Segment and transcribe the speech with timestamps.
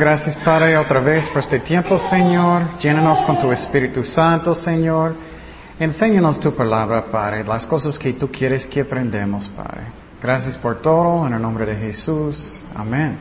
[0.00, 2.78] Gracias Padre otra vez por este tiempo, Señor.
[2.78, 5.14] Llénanos con tu Espíritu Santo, Señor.
[5.78, 9.88] Enséñanos tu palabra, Padre, las cosas que tú quieres que aprendamos, Padre.
[10.22, 12.62] Gracias por todo, en el nombre de Jesús.
[12.74, 13.18] Amén.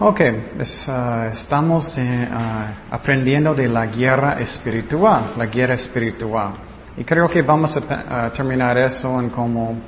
[0.00, 6.56] Ok, uh, estamos uh, aprendiendo de la guerra espiritual, la guerra espiritual.
[6.94, 9.78] Y creo que vamos a terminar eso en como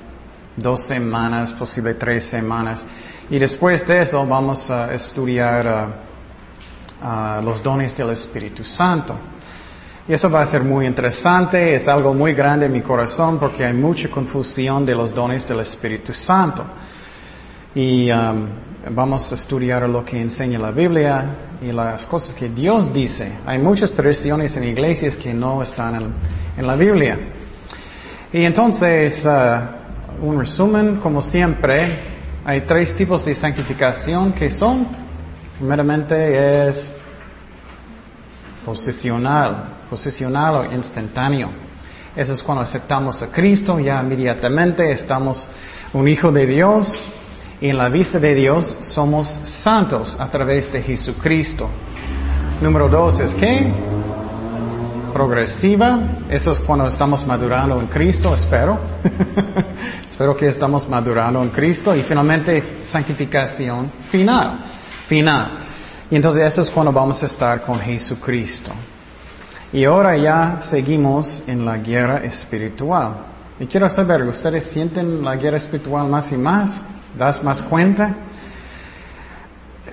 [0.56, 2.82] dos semanas, posible tres semanas.
[3.28, 5.66] Y después de eso vamos a estudiar
[7.02, 9.16] uh, uh, los dones del Espíritu Santo.
[10.06, 13.64] Y eso va a ser muy interesante, es algo muy grande en mi corazón porque
[13.64, 16.64] hay mucha confusión de los dones del Espíritu Santo.
[17.74, 18.46] Y um,
[18.90, 23.32] vamos a estudiar lo que enseña la Biblia y las cosas que Dios dice.
[23.44, 26.14] Hay muchas tradiciones en iglesias que no están en,
[26.56, 27.18] en la Biblia.
[28.32, 32.15] Y entonces, uh, un resumen, como siempre,
[32.48, 34.86] hay tres tipos de santificación que son,
[35.58, 36.92] primeramente es
[38.64, 41.50] posicional, posicional o instantáneo.
[42.14, 45.50] Eso es cuando aceptamos a Cristo, ya inmediatamente estamos
[45.92, 46.88] un hijo de Dios
[47.60, 51.68] y en la vista de Dios somos santos a través de Jesucristo.
[52.60, 53.95] Número dos es que
[55.16, 58.78] progresiva, eso es cuando estamos madurando en Cristo, espero.
[60.10, 64.58] espero que estamos madurando en Cristo y finalmente santificación final,
[65.08, 65.52] final.
[66.10, 68.72] Y entonces eso es cuando vamos a estar con Jesucristo.
[69.72, 73.14] Y ahora ya seguimos en la guerra espiritual.
[73.58, 76.84] Y quiero saber, ¿ustedes sienten la guerra espiritual más y más?
[77.16, 78.14] ¿Das más cuenta?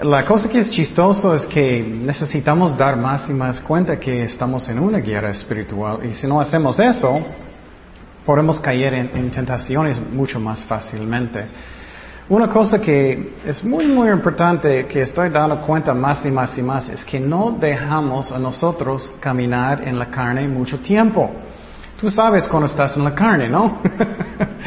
[0.02, 4.68] La cosa que es chistoso es que necesitamos dar más y más cuenta que estamos
[4.68, 6.04] en una guerra espiritual.
[6.04, 7.24] Y si no hacemos eso,
[8.26, 11.46] podemos caer en, en tentaciones mucho más fácilmente.
[12.28, 16.64] Una cosa que es muy, muy importante que estoy dando cuenta más y más y
[16.64, 21.30] más es que no dejamos a nosotros caminar en la carne mucho tiempo.
[22.00, 23.80] Tú sabes cuando estás en la carne, ¿no?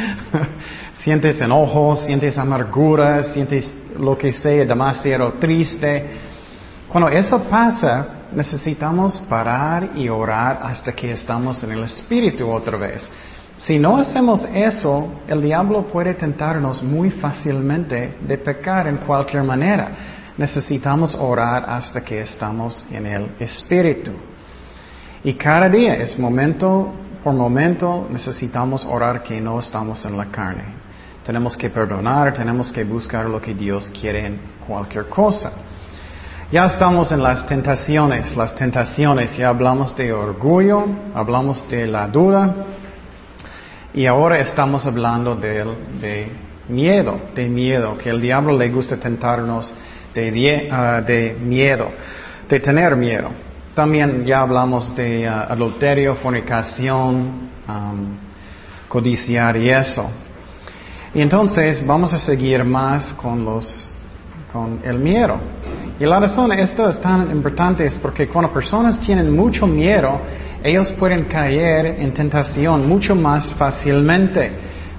[0.95, 6.07] sientes enojo, sientes amargura, sientes lo que sea demasiado triste.
[6.89, 13.09] Cuando eso pasa, necesitamos parar y orar hasta que estamos en el Espíritu otra vez.
[13.59, 19.91] Si no hacemos eso, el diablo puede tentarnos muy fácilmente de pecar en cualquier manera.
[20.37, 24.12] Necesitamos orar hasta que estamos en el Espíritu.
[25.25, 26.93] Y cada día es momento
[27.27, 30.86] por momento necesitamos orar que no estamos en la carne.
[31.26, 35.50] Tenemos que perdonar, tenemos que buscar lo que Dios quiere en cualquier cosa.
[36.53, 42.54] Ya estamos en las tentaciones, las tentaciones, ya hablamos de orgullo, hablamos de la duda,
[43.92, 45.64] y ahora estamos hablando de,
[46.00, 46.31] de
[46.69, 49.75] miedo, de miedo, que el diablo le gusta tentarnos
[50.14, 50.31] de,
[50.70, 51.91] uh, de miedo,
[52.48, 53.31] de tener miedo.
[53.75, 57.50] También ya hablamos de uh, adulterio, fornicación,
[58.88, 60.08] codiciar y eso.
[61.16, 63.88] Y entonces vamos a seguir más con los
[64.53, 65.38] con el miedo.
[65.99, 70.21] Y la razón esto es tan importante es porque cuando personas tienen mucho miedo,
[70.62, 74.53] ellos pueden caer en tentación mucho más fácilmente.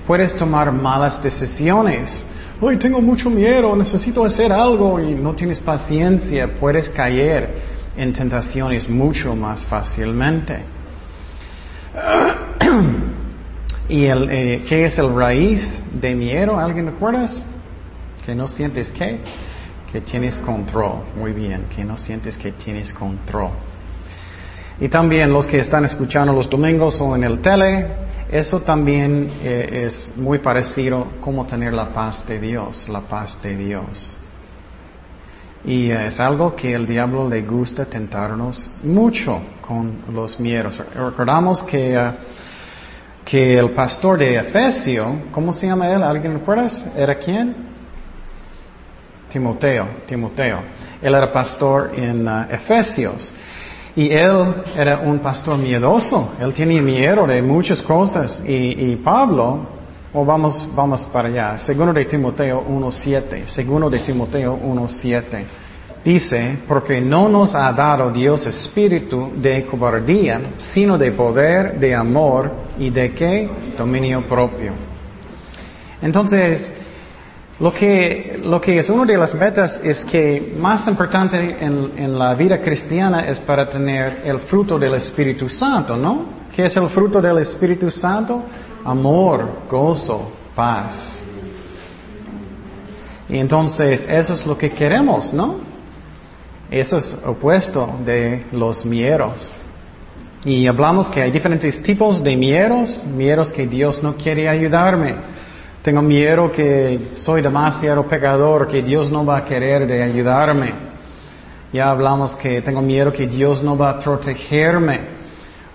[0.08, 2.26] Puedes tomar malas decisiones.
[2.60, 6.50] Hoy tengo mucho miedo, necesito hacer algo y no tienes paciencia.
[6.60, 7.62] Puedes caer
[7.96, 10.66] en tentaciones mucho más fácilmente.
[13.90, 16.60] ¿Y el, eh, qué es el raíz de miedo?
[16.60, 17.44] ¿Alguien recuerdas?
[18.26, 19.22] Que no sientes qué?
[19.92, 21.04] Que tienes control.
[21.16, 23.52] Muy bien, que no sientes que tienes control.
[24.80, 27.88] Y también los que están escuchando los domingos o en el tele,
[28.30, 33.56] eso también eh, es muy parecido como tener la paz de Dios, la paz de
[33.56, 34.18] Dios.
[35.64, 40.78] Y es algo que el diablo le gusta tentarnos mucho con los miedos.
[40.94, 42.14] Recordamos que, uh,
[43.30, 46.02] que el pastor de Efesio, ¿cómo se llama él?
[46.02, 46.70] ¿Alguien recuerda?
[46.96, 47.54] ¿Era quién?
[49.30, 50.60] Timoteo, Timoteo.
[51.02, 53.30] Él era pastor en uh, Efesios.
[53.98, 58.42] Y él era un pastor miedoso, él tenía miedo de muchas cosas.
[58.46, 59.68] Y, Pablo,
[60.14, 65.46] o vamos, vamos para allá, segundo de Timoteo 1.7, segundo de Timoteo 1.7,
[66.08, 72.50] dice, porque no nos ha dado Dios espíritu de cobardía, sino de poder, de amor
[72.80, 73.50] y de qué?
[73.78, 74.72] Dominio propio.
[76.02, 76.72] Entonces,
[77.60, 82.18] lo que, lo que es una de las metas es que más importante en, en,
[82.18, 86.38] la vida cristiana es para tener el fruto del Espíritu Santo, ¿no?
[86.56, 88.44] ¿Qué es el fruto del Espíritu Santo?
[88.86, 91.22] Amor, gozo, paz.
[93.28, 95.67] Y entonces eso es lo que queremos, ¿no?
[96.70, 99.52] Eso es opuesto de los miedos.
[100.44, 105.16] Y hablamos que hay diferentes tipos de miedos, miedos que Dios no quiere ayudarme.
[105.82, 110.74] Tengo miedo que soy demasiado pecador, que Dios no va a querer de ayudarme.
[111.72, 115.00] Ya hablamos que tengo miedo que Dios no va a protegerme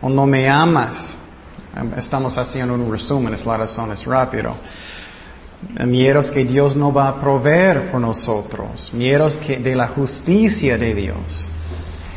[0.01, 1.17] o no me amas.
[1.97, 4.57] Estamos haciendo un resumen, es la razón, es rápido.
[5.87, 8.93] Miedos que Dios no va a proveer por nosotros.
[8.93, 11.49] Miedos que, de la justicia de Dios.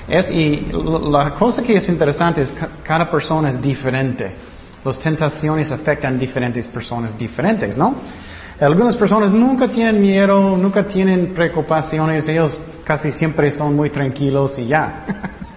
[0.08, 4.34] Es, y la cosa que es interesante es que cada persona es diferente.
[4.84, 7.96] Las tentaciones afectan diferentes personas diferentes, ¿no?
[8.60, 14.68] Algunas personas nunca tienen miedo, nunca tienen preocupaciones, ellos casi siempre son muy tranquilos y
[14.68, 15.06] ya.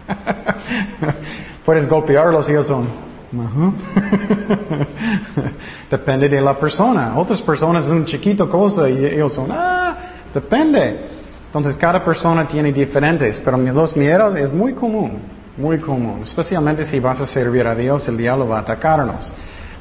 [1.64, 3.07] Puedes golpearlos ellos son.
[5.90, 7.14] depende de la persona.
[7.16, 9.96] Otras personas es un chiquito cosa y ellos son, ah,
[10.32, 11.06] depende.
[11.46, 15.22] Entonces cada persona tiene diferentes, pero los miedos es muy común,
[15.56, 19.32] muy común, especialmente si vas a servir a Dios, el diablo va a atacarnos.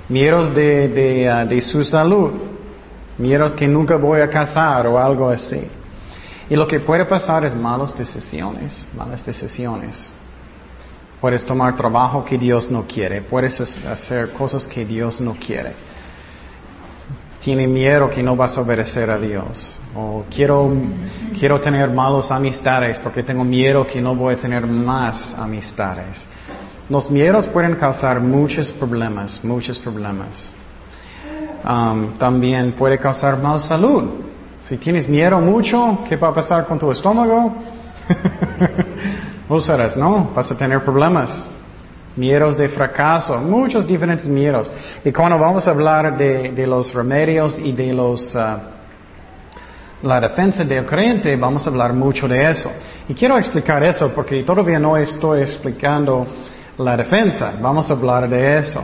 [0.09, 2.31] Miedos de, de, uh, de su salud,
[3.17, 5.61] miedos que nunca voy a casar o algo así.
[6.49, 10.09] Y lo que puede pasar es malas decisiones, malas decisiones.
[11.21, 15.87] Puedes tomar trabajo que Dios no quiere, puedes hacer cosas que Dios no quiere
[17.47, 19.79] tiene miedo que no vas a obedecer a Dios.
[19.95, 20.69] O quiero,
[21.39, 26.25] quiero tener malos amistades porque tengo miedo que no voy a tener más amistades.
[26.89, 30.53] Los miedos pueden causar muchos problemas, muchos problemas.
[31.63, 34.25] Um, también puede causar mal salud.
[34.59, 37.55] Si tienes miedo mucho, ¿qué va a pasar con tu estómago?
[39.47, 40.31] Vos ¿no?
[40.35, 41.49] Vas a tener problemas
[42.17, 44.71] miedos de fracaso, muchos diferentes miedos.
[45.05, 48.57] Y cuando vamos a hablar de, los remedios y de los, uh,
[50.03, 52.69] la defensa del creyente, vamos a hablar mucho de eso.
[53.07, 56.27] Y quiero explicar eso porque todavía no estoy explicando
[56.77, 57.53] la defensa.
[57.61, 58.83] Vamos a hablar de eso.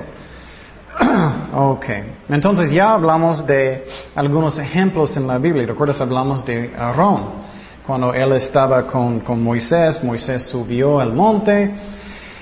[1.53, 1.85] ok.
[2.29, 3.85] Entonces ya hablamos de
[4.15, 5.65] algunos ejemplos en la Biblia.
[5.67, 5.99] ¿Recuerdas?
[5.99, 7.52] Hablamos de Aarón.
[7.85, 11.69] Cuando él estaba con, con Moisés, Moisés subió al monte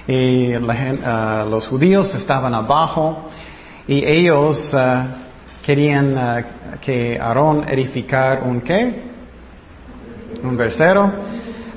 [0.07, 3.25] y ah, los judíos estaban abajo
[3.87, 5.07] y ellos ah,
[5.63, 6.43] querían ah,
[6.79, 9.01] que Aarón edificar un qué?
[10.43, 11.11] Un versero,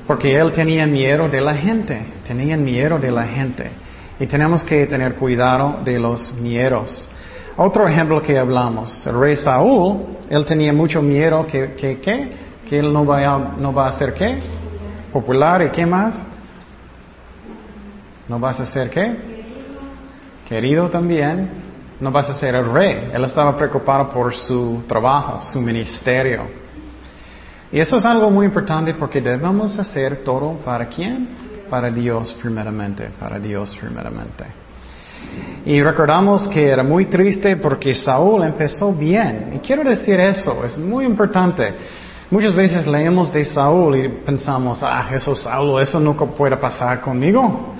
[0.05, 3.71] porque él tenía miedo de la gente, tenían miedo de la gente.
[4.19, 7.07] Y tenemos que tener cuidado de los miedos.
[7.57, 13.05] Otro ejemplo que hablamos, el rey Saúl, él tenía mucho miedo que, que él no
[13.05, 14.39] va, no va a ser qué?
[15.11, 16.15] Popular y qué más?
[18.27, 19.15] ¿No vas a ser qué?
[20.47, 21.63] Querido también.
[21.99, 23.09] No vas a ser el rey.
[23.13, 26.65] Él estaba preocupado por su trabajo, su ministerio.
[27.71, 31.29] Y eso es algo muy importante porque debemos hacer todo para quién?
[31.69, 34.45] Para Dios primeramente, para Dios primeramente.
[35.65, 39.53] Y recordamos que era muy triste porque Saúl empezó bien.
[39.55, 41.73] Y quiero decir eso, es muy importante.
[42.31, 47.75] Muchas veces leemos de Saúl y pensamos, ah, eso Saúl, eso nunca puede pasar conmigo.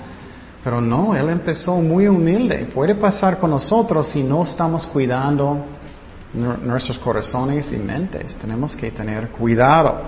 [0.62, 2.68] Pero no, Él empezó muy humilde.
[2.72, 5.64] Puede pasar con nosotros si no estamos cuidando
[6.34, 8.36] nuestros corazones y mentes.
[8.36, 10.02] Tenemos que tener cuidado.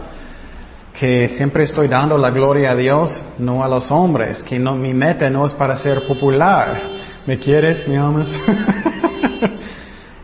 [0.99, 4.43] Que siempre estoy dando la gloria a Dios, no a los hombres.
[4.43, 6.81] Que no, mi meta no es para ser popular.
[7.27, 7.87] ¿Me quieres?
[7.87, 8.29] ¿Me amas?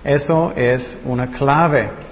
[0.05, 2.04] Eso es una clave.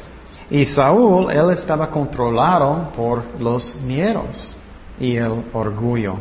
[0.52, 4.54] Y Saúl, él estaba controlado por los miedos
[5.00, 6.16] y el orgullo.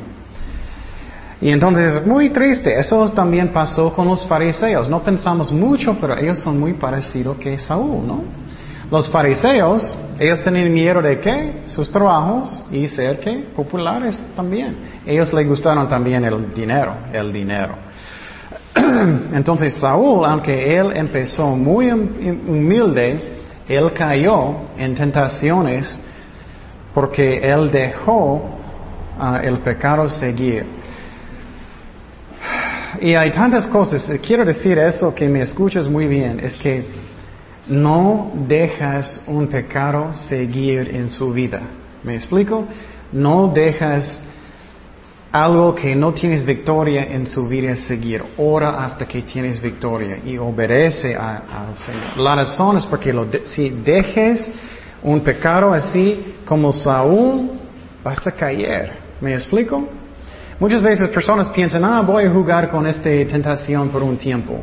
[1.41, 2.79] Y entonces es muy triste.
[2.79, 4.87] Eso también pasó con los fariseos.
[4.87, 8.23] No pensamos mucho, pero ellos son muy parecidos que Saúl, ¿no?
[8.89, 11.63] Los fariseos, ellos tenían miedo de qué?
[11.65, 13.49] Sus trabajos y ser qué?
[13.53, 14.77] Populares también.
[15.05, 17.75] Ellos les gustaron también el dinero, el dinero.
[19.33, 23.30] Entonces Saúl, aunque él empezó muy humilde,
[23.73, 25.99] él cayó en tentaciones
[26.93, 28.41] porque él dejó
[29.19, 30.65] ah, el pecado seguir.
[32.99, 34.11] Y hay tantas cosas.
[34.25, 36.39] Quiero decir eso que me escuchas muy bien.
[36.39, 36.85] Es que
[37.67, 41.61] no dejas un pecado seguir en su vida.
[42.03, 42.65] ¿Me explico?
[43.11, 44.21] No dejas
[45.31, 48.23] algo que no tienes victoria en su vida seguir.
[48.37, 52.17] Ora hasta que tienes victoria y obedece al Señor.
[52.17, 53.13] La razón es porque
[53.45, 54.51] si dejes
[55.03, 57.51] un pecado así como Saúl,
[58.03, 58.99] vas a caer.
[59.21, 59.87] ¿Me explico?
[60.59, 64.59] Muchas veces personas piensan, ah, voy a jugar con esta tentación por un tiempo.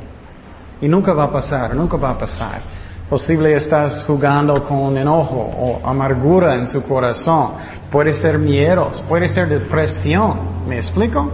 [0.81, 2.61] Y nunca va a pasar, nunca va a pasar.
[3.09, 7.53] Posible estás jugando con enojo o amargura en su corazón.
[7.91, 10.58] Puede ser miedos, puede ser depresión.
[10.69, 11.33] ¿Me explico?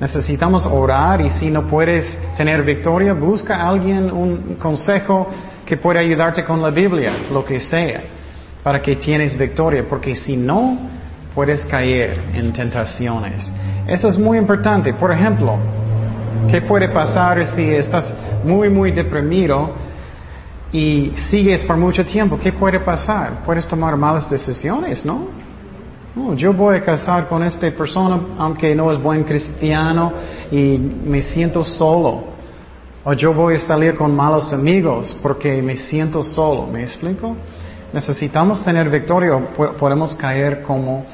[0.00, 5.28] Necesitamos orar y si no puedes tener victoria, busca a alguien un consejo
[5.66, 8.00] que pueda ayudarte con la Biblia, lo que sea,
[8.62, 10.78] para que tienes victoria, porque si no,
[11.34, 13.50] puedes caer en tentaciones.
[13.86, 14.94] Eso es muy importante.
[14.94, 15.58] Por ejemplo,
[16.50, 18.10] ¿qué puede pasar si estás
[18.42, 19.74] muy, muy deprimido
[20.72, 22.38] y sigues por mucho tiempo?
[22.38, 23.44] ¿Qué puede pasar?
[23.44, 25.41] Puedes tomar malas decisiones, ¿no?
[26.36, 30.12] Yo voy a casar con esta persona aunque no es buen cristiano
[30.50, 32.32] y me siento solo.
[33.04, 36.66] O yo voy a salir con malos amigos porque me siento solo.
[36.66, 37.36] ¿Me explico?
[37.92, 41.04] Necesitamos tener victoria o podemos caer como,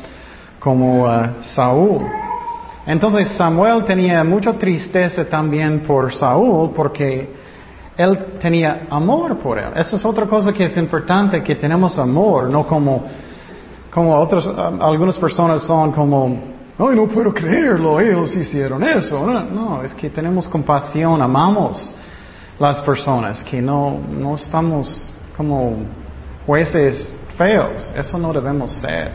[0.58, 2.02] como uh, Saúl.
[2.84, 7.34] Entonces Samuel tenía mucha tristeza también por Saúl porque
[7.96, 9.72] él tenía amor por él.
[9.76, 13.06] Esa es otra cosa que es importante, que tenemos amor, no como,
[13.90, 14.46] como otros,
[14.80, 16.26] algunas personas son como,
[16.78, 19.26] ay, no puedo creerlo, ellos hicieron eso.
[19.26, 21.90] No, no, es que tenemos compasión, amamos
[22.58, 25.76] las personas, que no, no estamos como
[26.46, 29.12] jueces feos, eso no debemos ser.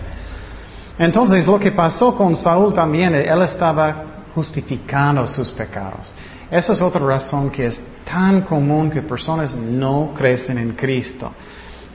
[0.98, 6.14] Entonces lo que pasó con Saúl también, él estaba justificando sus pecados.
[6.50, 11.32] Esa es otra razón que es tan común que personas no crecen en Cristo.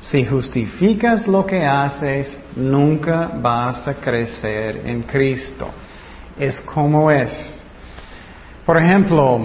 [0.01, 5.69] Si justificas lo que haces, nunca vas a crecer en Cristo.
[6.39, 7.61] Es como es.
[8.65, 9.41] Por ejemplo,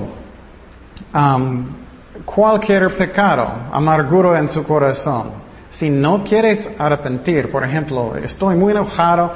[2.26, 9.34] cualquier pecado, amarguro en su corazón, si no quieres arrepentir, por ejemplo, estoy muy enojado,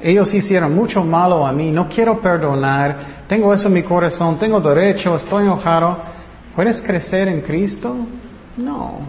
[0.00, 4.60] ellos hicieron mucho malo a mí, no quiero perdonar, tengo eso en mi corazón, tengo
[4.60, 5.98] derecho, estoy enojado,
[6.54, 7.96] ¿puedes crecer en Cristo?
[8.56, 9.00] No,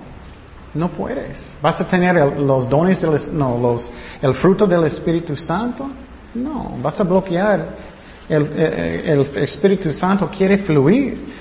[0.73, 1.53] no puedes.
[1.61, 5.89] ¿Vas a tener los dones, del, no, los, el fruto del Espíritu Santo?
[6.33, 7.91] No, vas a bloquear.
[8.29, 11.31] El, el, el Espíritu Santo quiere fluir.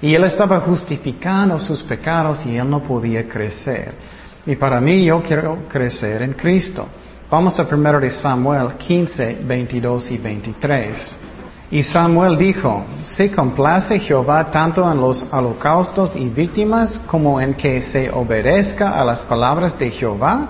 [0.00, 3.94] Y él estaba justificando sus pecados y él no podía crecer.
[4.46, 6.86] Y para mí yo quiero crecer en Cristo.
[7.30, 11.18] Vamos a primero de Samuel 15, 22 y 23.
[11.70, 17.82] Y Samuel dijo, ¿se complace Jehová tanto en los holocaustos y víctimas como en que
[17.82, 20.48] se obedezca a las palabras de Jehová?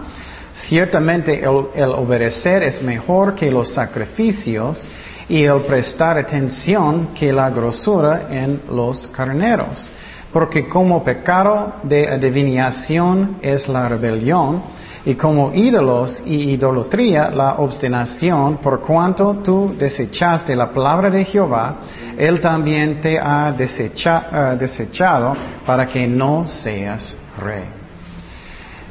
[0.55, 4.87] Ciertamente el, obedecer es mejor que los sacrificios
[5.29, 9.89] y el prestar atención que la grosura en los carneros.
[10.33, 14.63] Porque como pecado de adivinación es la rebelión,
[15.05, 21.77] y como ídolos y idolatría la obstinación, por cuanto tú desechaste la palabra de Jehová,
[22.17, 27.79] Él también te ha eh, desechado para que no seas rey.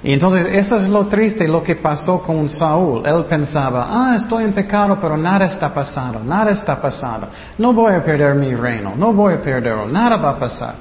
[0.03, 3.01] Y entonces eso es lo triste, lo que pasó con Saúl.
[3.05, 7.27] Él pensaba, ah, estoy en pecado, pero nada está pasando, nada está pasando.
[7.57, 10.75] No voy a perder mi reino, no voy a perderlo, nada va a pasar.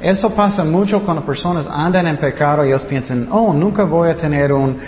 [0.00, 4.16] Eso pasa mucho cuando personas andan en pecado y ellos piensan, oh, nunca voy a
[4.16, 4.78] tener un,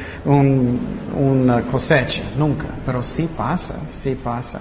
[1.14, 2.66] una cosecha, nunca.
[2.84, 4.60] Pero sí pasa, sí pasa.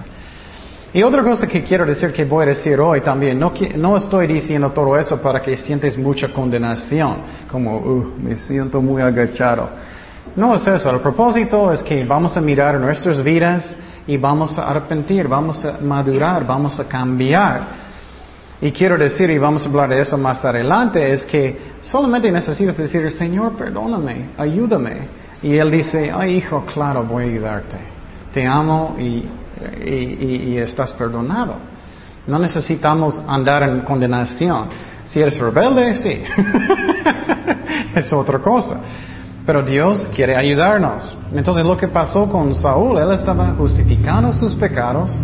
[0.92, 4.26] Y otra cosa que quiero decir que voy a decir hoy también, no, no estoy
[4.26, 7.18] diciendo todo eso para que sientes mucha condenación,
[7.50, 9.68] como, uh, me siento muy agachado.
[10.34, 13.76] No es eso, el propósito es que vamos a mirar nuestras vidas
[14.06, 17.87] y vamos a arrepentir, vamos a madurar, vamos a cambiar.
[18.60, 22.76] Y quiero decir, y vamos a hablar de eso más adelante, es que solamente necesitas
[22.76, 25.08] decir, Señor, perdóname, ayúdame.
[25.42, 27.76] Y Él dice, ay hijo, claro, voy a ayudarte.
[28.34, 29.24] Te amo y,
[29.86, 31.54] y, estás perdonado.
[32.26, 34.68] No necesitamos andar en condenación.
[35.04, 36.22] Si eres rebelde, sí.
[37.94, 38.80] es otra cosa.
[39.46, 41.16] Pero Dios quiere ayudarnos.
[41.32, 45.16] Entonces lo que pasó con Saúl, él estaba justificando sus pecados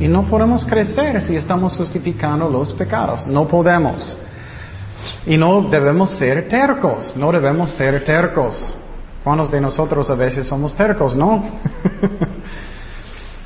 [0.00, 3.26] y no podemos crecer si estamos justificando los pecados.
[3.26, 4.16] No podemos.
[5.26, 7.14] Y no debemos ser tercos.
[7.16, 8.74] No debemos ser tercos.
[9.22, 11.14] ¿Cuántos de nosotros a veces somos tercos?
[11.14, 11.44] No.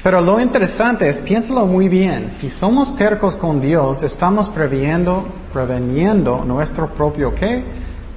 [0.05, 6.45] Pero lo interesante es, piénsalo muy bien, si somos tercos con Dios, estamos previendo, preveniendo
[6.45, 7.65] nuestro propio qué?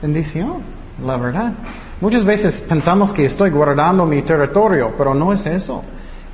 [0.01, 0.63] Bendición,
[1.01, 1.53] la verdad.
[2.01, 5.81] Muchas veces pensamos que estoy guardando mi territorio, pero no es eso.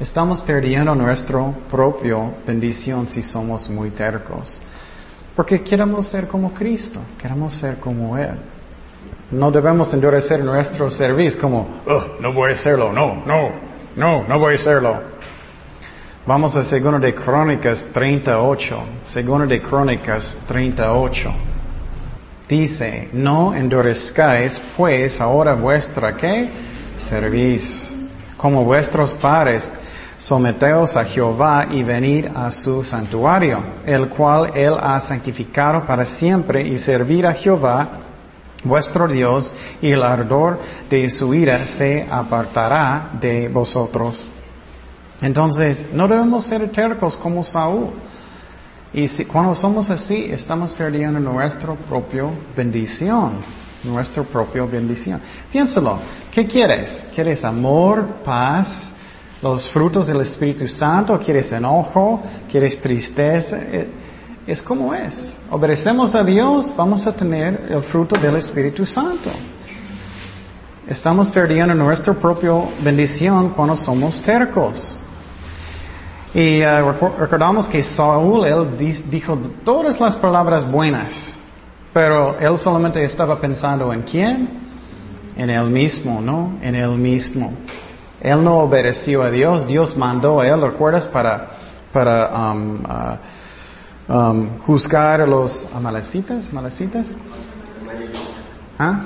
[0.04, 1.40] Estamos perdiendo nuestra
[1.72, 4.60] propia bendición si somos muy tercos.
[5.34, 8.36] Porque queremos ser como Cristo, queremos ser como Él.
[9.32, 11.70] No debemos endurecer nuestro servicio como,
[12.20, 13.52] no voy a hacerlo, no, no,
[13.96, 15.02] no, no voy a hacerlo.
[16.28, 21.34] Vamos a Segundo de Crónicas 38, Segundo de Crónicas 38.
[22.50, 26.50] Dice, no endurezcáis pues ahora vuestra que
[26.98, 27.90] servís.
[28.36, 29.72] Como vuestros padres,
[30.18, 36.62] someteos a Jehová y venid a su santuario, el cual él ha santificado para siempre
[36.62, 38.04] y servir a Jehová
[38.64, 44.26] vuestro Dios y el ardor de su ira se apartará de vosotros.
[45.22, 47.92] Entonces, no debemos ser tercos como Saúl.
[48.94, 53.38] Y si, cuando somos así, estamos perdiendo nuestra propia bendición.
[53.84, 55.20] Nuestra propia bendición.
[55.52, 56.00] Piénsalo.
[56.32, 57.06] ¿Qué quieres?
[57.14, 58.93] ¿Quieres amor, paz,
[59.44, 61.20] los frutos del Espíritu Santo?
[61.20, 62.24] ¿Quieres enojo?
[62.50, 63.58] ¿Quieres tristeza?
[63.60, 63.90] Eh,
[64.48, 65.36] es como es.
[65.52, 69.30] Obedecemos a Dios, vamos a tener el fruto del Espíritu Santo.
[70.88, 74.96] Estamos perdiendo nuestra propia bendición cuando somos tercos.
[76.34, 81.38] Y uh, recordamos que Saúl, él dijo todas las palabras buenas,
[81.94, 84.50] pero él solamente estaba pensando en quién?
[85.38, 86.58] En él mismo, ¿no?
[86.62, 87.54] En él mismo.
[88.24, 91.08] Él no obedeció a Dios, Dios mandó a él, ¿recuerdas?
[91.08, 91.50] Para,
[91.92, 97.08] para um, uh, um, juzgar a los amalecitas, malecitas.
[98.80, 99.02] ¿Ah?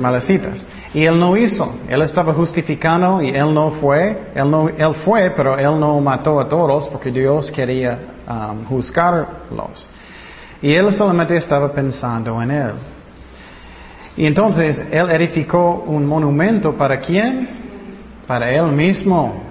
[0.00, 0.66] Malecitas.
[0.92, 1.72] Y él no hizo.
[1.88, 4.32] Él estaba justificando y él no fue.
[4.34, 7.96] Él, no, él fue, pero él no mató a todos porque Dios quería
[8.28, 9.88] um, juzgarlos.
[10.60, 12.72] Y él solamente estaba pensando en él.
[14.16, 17.65] Y entonces él edificó un monumento para quién?
[18.26, 19.42] Para él mismo.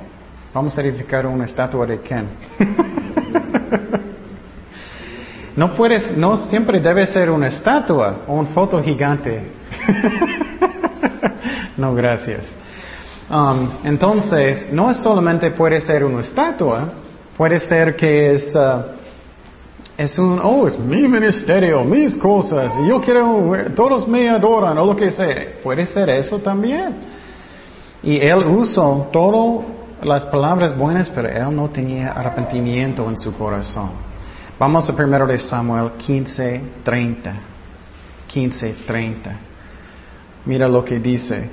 [0.53, 2.29] Vamos a edificar una estatua de quién.
[5.55, 9.51] no puedes, no siempre debe ser una estatua o una foto gigante.
[11.77, 12.45] no, gracias.
[13.29, 16.93] Um, entonces, no es solamente puede ser una estatua,
[17.35, 18.83] puede ser que es, uh,
[19.97, 24.85] es un, oh, es mi ministerio, mis cosas, y yo quiero, todos me adoran, o
[24.85, 25.55] lo que sea.
[25.63, 27.14] Puede ser eso también.
[28.05, 29.65] Y él usó todas
[30.03, 33.89] las palabras buenas, pero él no tenía arrepentimiento en su corazón.
[34.59, 37.33] Vamos a primero de Samuel 15, 30.
[38.27, 39.31] 15, 30.
[40.45, 41.49] Mira lo que dice.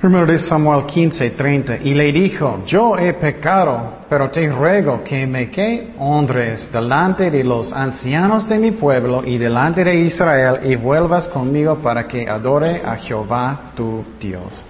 [0.00, 1.78] Primero de Samuel 15, 30.
[1.78, 7.42] Y le dijo, yo he pecado, pero te ruego que me que honres delante de
[7.42, 12.80] los ancianos de mi pueblo y delante de Israel y vuelvas conmigo para que adore
[12.84, 14.64] a Jehová tu Dios.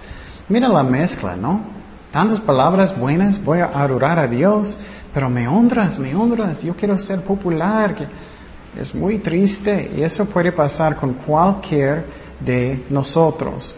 [0.49, 1.61] Mira la mezcla, ¿no?
[2.11, 4.75] Tantas palabras buenas, voy a adorar a Dios,
[5.13, 7.95] pero me honras, me honras, yo quiero ser popular.
[8.75, 12.05] Es muy triste y eso puede pasar con cualquier
[12.39, 13.75] de nosotros.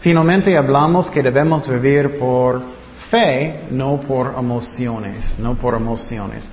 [0.00, 2.60] Finalmente hablamos que debemos vivir por
[3.08, 6.48] fe, no por emociones, no por emociones.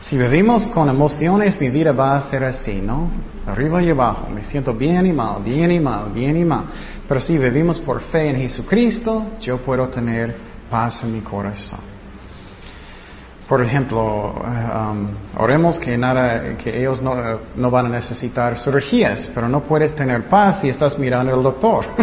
[0.00, 3.10] Si vivimos con emociones, mi vida va a ser así, ¿no?
[3.46, 6.64] Arriba y abajo, me siento bien y mal, bien y mal, bien y mal.
[7.08, 10.34] Pero si vivimos por fe en Jesucristo, yo puedo tener
[10.68, 11.96] paz en mi corazón.
[13.48, 15.06] Por ejemplo, eh, um,
[15.38, 17.14] oremos que nada, que ellos no,
[17.54, 21.84] no, van a necesitar cirugías, pero no puedes tener paz si estás mirando al doctor.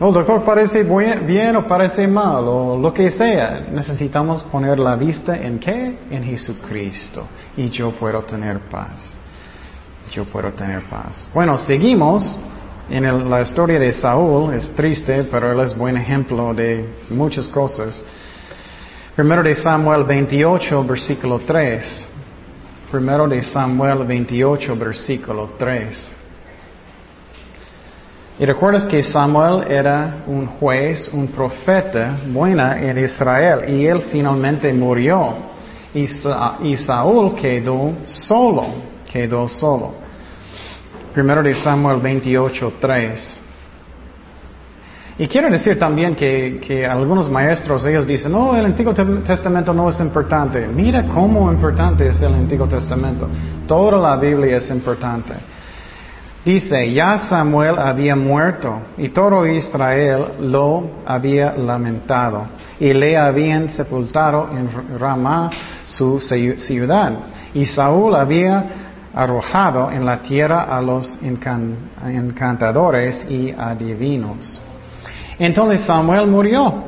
[0.00, 3.64] el doctor parece bien o parece mal o lo que sea.
[3.70, 6.00] Necesitamos poner la vista en qué?
[6.10, 7.28] En Jesucristo.
[7.56, 9.16] Y yo puedo tener paz.
[10.10, 11.28] Yo puedo tener paz.
[11.32, 12.36] Bueno, seguimos.
[12.90, 18.04] En la historia de Saúl es triste, pero él es buen ejemplo de muchas cosas.
[19.14, 22.08] Primero de Samuel 28, versículo 3.
[22.90, 26.16] Primero de Samuel 28, versículo 3.
[28.40, 34.72] Y recuerdas que Samuel era un juez, un profeta buena en Israel y él finalmente
[34.72, 35.36] murió.
[35.94, 36.06] Y,
[36.62, 38.66] y Saúl quedó solo,
[39.10, 40.01] quedó solo.
[41.12, 43.38] Primero de Samuel 28, 3.
[45.18, 50.00] Y quiero decir también que, algunos maestros, ellos dicen, no, el Antiguo Testamento no es
[50.00, 50.66] importante.
[50.66, 53.28] Mira cómo importante es el Antiguo Testamento.
[53.66, 55.34] Toda la Biblia es importante.
[56.44, 62.46] Dice, ya Samuel había muerto y todo Israel lo había lamentado
[62.80, 65.50] y le habían sepultado en Ramá,
[65.84, 67.12] su ciudad.
[67.54, 74.60] Y Saúl había arrojado en la tierra a los encantadores y adivinos.
[75.38, 76.84] Entonces Samuel murió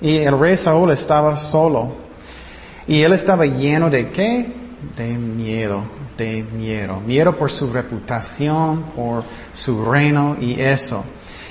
[0.00, 2.08] y el rey Saúl estaba solo.
[2.86, 4.54] Y él estaba lleno de qué?
[4.96, 5.82] De miedo,
[6.16, 7.00] de miedo.
[7.00, 11.04] Miedo por su reputación, por su reino y eso.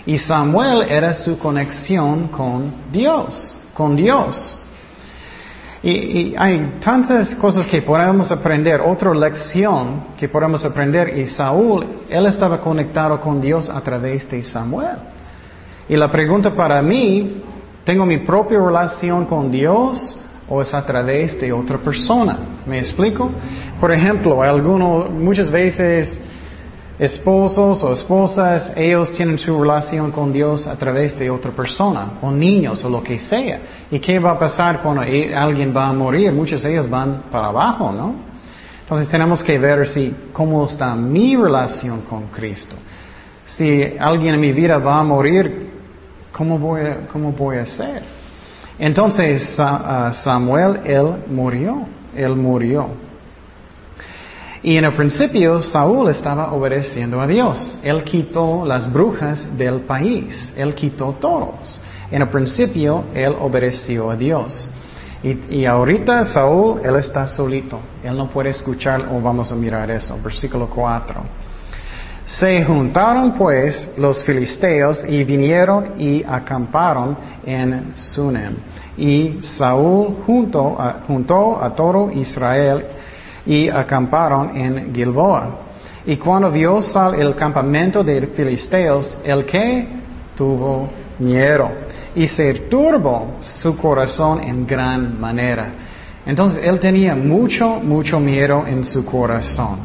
[0.06, 4.57] Y Samuel era su conexión con Dios, con Dios.
[5.90, 11.18] Y, hay tantas cosas que podemos aprender, otra lección que podemos aprender.
[11.18, 14.98] Y Saúl, él estaba conectado con Dios a través de Samuel.
[15.88, 17.42] Y la pregunta para mí,
[17.86, 20.20] ¿tengo mi propia relación con Dios
[20.50, 22.38] o es a través de otra persona?
[22.66, 23.32] ¿Me explico?
[23.80, 26.20] Por ejemplo, algunos, muchas veces
[27.00, 32.32] esposos o esposas, ellos tienen su relación con Dios a través de otra persona, o
[32.32, 33.60] niños, o lo que sea.
[33.92, 36.32] ¿Y qué va a pasar cuando e, alguien va a morir?
[36.32, 38.16] Muchos de ellos van para abajo, ¿no?
[38.82, 42.76] Entonces tenemos que ver si cómo está mi relación con Cristo.
[43.46, 45.72] Si alguien en mi vida va a morir,
[46.32, 48.02] ¿cómo voy a, cómo voy a hacer?
[48.80, 49.60] Entonces
[50.14, 53.07] Samuel, él murió, él murió.
[54.68, 57.78] Y en el principio Saúl estaba obedeciendo a Dios.
[57.84, 60.52] Él quitó las brujas del país.
[60.58, 61.80] Él quitó todos.
[62.12, 64.68] En el principio él obedeció a Dios.
[65.24, 67.80] Y, ahorita Saúl, él está solito.
[68.04, 70.20] Él no puede escuchar, o vamos a mirar eso.
[70.22, 71.16] Versículo 4.
[72.26, 78.56] Se juntaron pues los filisteos y vinieron y acamparon en Sunem.
[78.98, 81.06] Y Saúl juntó a,
[81.66, 82.86] a todo Israel
[83.48, 85.60] y acamparon en Gilboa.
[86.06, 89.88] Y cuando vio Sal el campamento de filisteos, el que
[90.36, 91.70] tuvo miedo
[92.16, 95.74] y se turbó su corazón en gran manera.
[96.26, 99.80] Entonces él tenía mucho, mucho miedo en su corazón.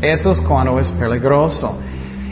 [0.00, 1.78] Eso es cuando es peligroso.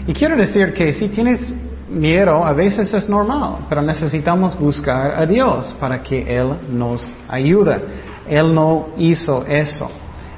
[0.06, 1.54] Y quiero decir que si tienes
[1.88, 7.80] miedo, a veces es normal, pero necesitamos buscar a Dios para que Él nos ayude.
[8.26, 9.90] Él no hizo eso.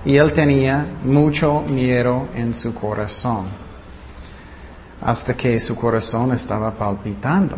[0.07, 3.47] Y él tenía mucho miedo en su corazón,
[5.03, 7.57] hasta que su corazón estaba palpitando.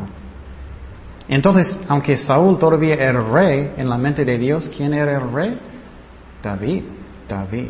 [1.28, 5.58] Entonces, aunque Saúl todavía era rey en la mente de Dios, ¿quién era el rey?
[6.42, 6.84] David,
[7.28, 7.68] David.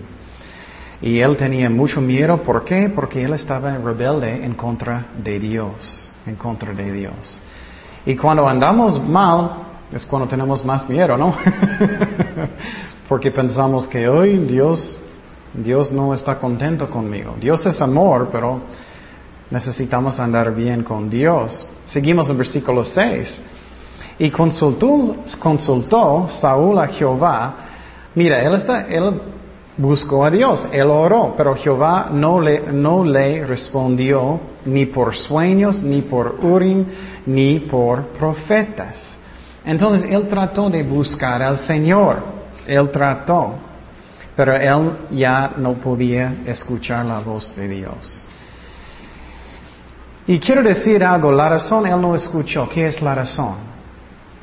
[1.03, 2.89] Y él tenía mucho miedo, ¿por qué?
[2.89, 7.41] Porque él estaba rebelde en contra de Dios, en contra de Dios.
[8.07, 9.51] Y cuando andamos mal,
[9.91, 11.37] es cuando tenemos más miedo, ¿no?
[13.09, 14.99] porque pensamos que hoy Dios,
[15.55, 17.37] Dios no está contento conmigo.
[17.41, 18.61] Dios es amor, pero
[19.51, 21.67] necesitamos andar bien con Dios.
[21.87, 23.41] Seguimos en versículo 6.
[24.19, 27.57] Y consultó, consultó Saúl a Jehová.
[28.15, 29.23] Mira, él, está, él
[29.79, 35.83] buscó a Dios, él oró, pero Jehová no le, no le respondió ni por sueños,
[35.83, 36.85] ni por Urim,
[37.25, 39.17] ni por profetas.
[39.65, 42.38] Entonces él trató de buscar al Señor.
[42.69, 43.55] Él trató,
[44.37, 48.23] pero él ya no podía escuchar la voz de Dios.
[50.27, 52.69] Y quiero decir algo, la razón él no escuchó.
[52.69, 53.57] ¿Qué es la razón?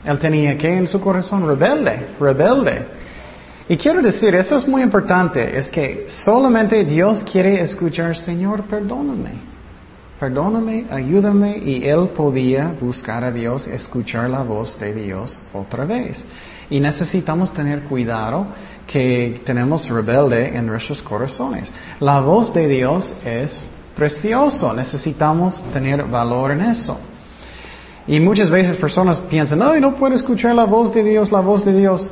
[0.03, 2.87] Él tenía que en su corazón rebelde, rebelde.
[3.69, 9.55] Y quiero decir, eso es muy importante, es que solamente Dios quiere escuchar, Señor, perdóname.
[10.19, 11.57] Perdóname, ayúdame.
[11.57, 16.23] Y él podía buscar a Dios, escuchar la voz de Dios otra vez.
[16.69, 18.47] Y necesitamos tener cuidado
[18.87, 21.71] que tenemos rebelde en nuestros corazones.
[21.99, 26.97] La voz de Dios es precioso, necesitamos tener valor en eso.
[28.07, 31.65] Y muchas veces personas piensan, no, no puedo escuchar la voz de Dios, la voz
[31.65, 32.05] de Dios.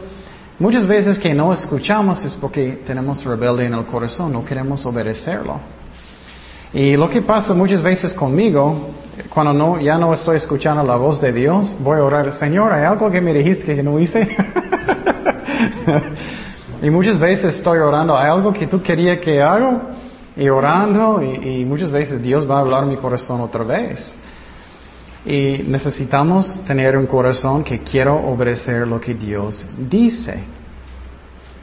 [0.60, 5.60] Muchas veces que no escuchamos es porque tenemos rebelde en el corazón, no queremos obedecerlo.
[6.74, 8.90] Y lo que pasa muchas veces conmigo,
[9.30, 12.84] cuando no, ya no estoy escuchando la voz de Dios, voy a orar, Señor, ¿hay
[12.84, 14.28] algo que me dijiste que no hice?
[16.82, 19.90] y muchas veces estoy orando, ¿hay algo que tú querías que haga?
[20.36, 24.16] Y orando, y, muchas veces Dios va a hablar mi corazón otra vez.
[25.26, 30.40] Y necesitamos tener un corazón que quiero obedecer lo que Dios dice.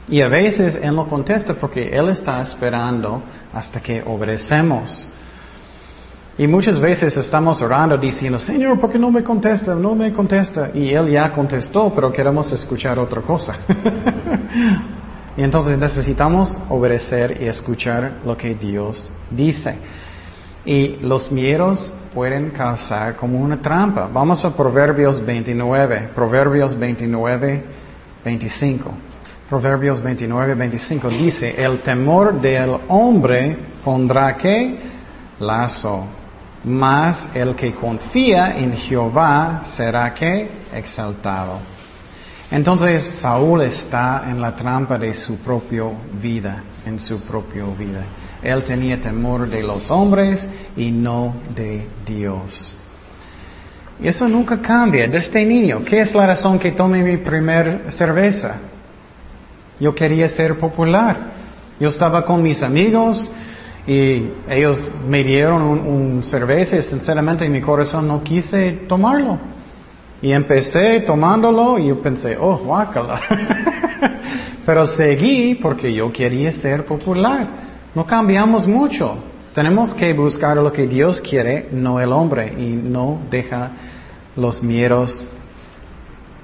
[0.07, 3.21] Y a veces Él no contesta porque Él está esperando
[3.53, 5.05] hasta que obedecemos.
[6.41, 9.75] Y muchas veces estamos orando diciendo, Señor, ¿por qué no me contesta?
[9.75, 10.71] No me contesta.
[10.73, 13.59] Y Él ya contestó, pero queremos escuchar otra cosa.
[15.37, 19.75] y entonces necesitamos obedecer y escuchar lo que Dios dice.
[20.65, 24.09] Y los miedos pueden causar como una trampa.
[24.11, 27.63] Vamos a Proverbios 29, Proverbios 29,
[28.25, 28.91] 25.
[29.47, 34.79] Proverbios 29, 25 dice, el temor del hombre pondrá que
[35.37, 36.07] lazo
[36.63, 41.59] mas el que confía en Jehová será que exaltado.
[42.51, 45.83] Entonces Saúl está en la trampa de su propia
[46.21, 48.03] vida, en su propia vida.
[48.43, 52.77] Él tenía temor de los hombres y no de Dios.
[54.01, 55.07] Y eso nunca cambia.
[55.07, 58.59] Desde niño, ¿qué es la razón que tome mi primer cerveza?
[59.79, 61.31] Yo quería ser popular.
[61.79, 63.31] Yo estaba con mis amigos
[63.87, 69.39] y ellos me dieron un, cerveza y sinceramente en mi corazón no quise tomarlo.
[70.21, 73.19] Y empecé tomándolo y yo pensé, oh, guácala.
[74.65, 77.47] Pero seguí porque yo quería ser popular.
[77.95, 79.17] No cambiamos mucho.
[79.55, 83.71] Tenemos que buscar lo que Dios quiere, no el hombre, y no deja
[84.35, 85.27] los miedos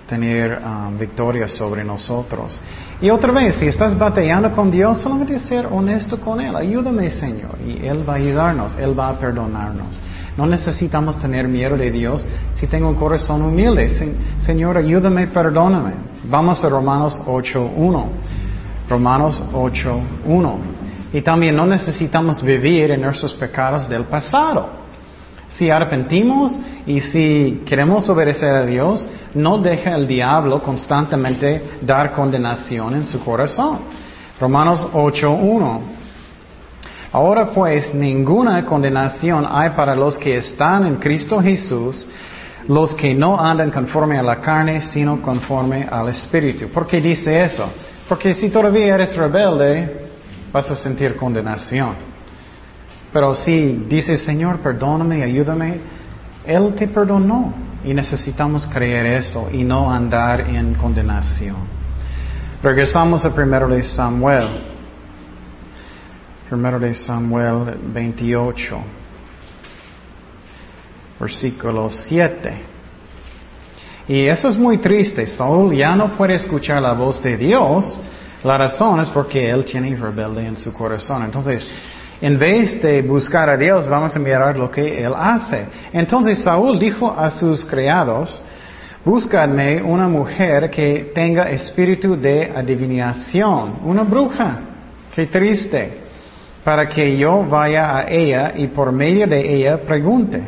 [0.08, 2.60] tener um, victoria sobre nosotros.
[3.00, 6.56] Y otra vez, si estás batallando con Dios, solamente ser honesto con Él.
[6.56, 7.60] Ayúdame, Señor.
[7.64, 10.00] Y Él va a ayudarnos, Él va a perdonarnos.
[10.36, 13.88] No necesitamos tener miedo de Dios si tengo un corazón humilde.
[14.40, 15.94] Señor, ayúdame, perdóname.
[16.26, 18.06] Vamos a Romanos 8.1.
[18.90, 20.56] Romanos 8.1.
[21.14, 24.87] Y también no necesitamos vivir en nuestros pecados del pasado.
[25.50, 32.96] Si arrepentimos y si queremos obedecer a Dios, no deja el diablo constantemente dar condenación
[32.96, 33.80] en su corazón.
[34.40, 35.80] Romanos 8.1.
[37.14, 42.06] Ahora pues ninguna condenación hay para los que están en Cristo Jesús,
[42.68, 46.68] los que no andan conforme a la carne, sino conforme al Espíritu.
[46.68, 47.70] ¿Por qué dice eso?
[48.10, 50.08] Porque si todavía eres rebelde,
[50.52, 52.17] vas a sentir condenación.
[53.12, 55.80] Pero si dices, Señor, perdóname, ayúdame,
[56.46, 57.54] Él te perdonó.
[57.84, 61.56] Y necesitamos creer eso y no andar en condenación.
[62.62, 64.50] Regresamos a primero de Samuel.
[66.50, 68.78] Primero de Samuel 28.
[71.20, 72.62] Versículo 7.
[74.08, 75.28] Y eso es muy triste.
[75.28, 78.00] Saúl ya no puede escuchar la voz de Dios.
[78.44, 81.24] La razón es porque él tiene rebelde en su corazón.
[81.24, 81.68] Entonces,
[82.20, 85.66] en vez de buscar a Dios, vamos a mirar lo que Él hace.
[85.94, 88.42] Entonces Saúl dijo a sus criados,
[89.06, 94.62] búscadme una mujer que tenga espíritu de adivinación, una bruja.
[95.14, 96.06] Qué triste.
[96.64, 100.42] Para que yo vaya a ella y por medio de ella pregunte.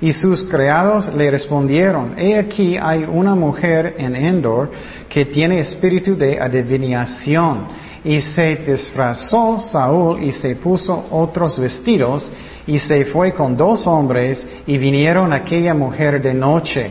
[0.00, 4.72] Y sus criados le respondieron, he aquí hay una mujer en Endor
[5.08, 7.68] que tiene espíritu de adivinación
[8.04, 12.32] y se disfrazó Saúl y se puso otros vestidos
[12.66, 16.90] y se fue con dos hombres y vinieron aquella mujer de noche.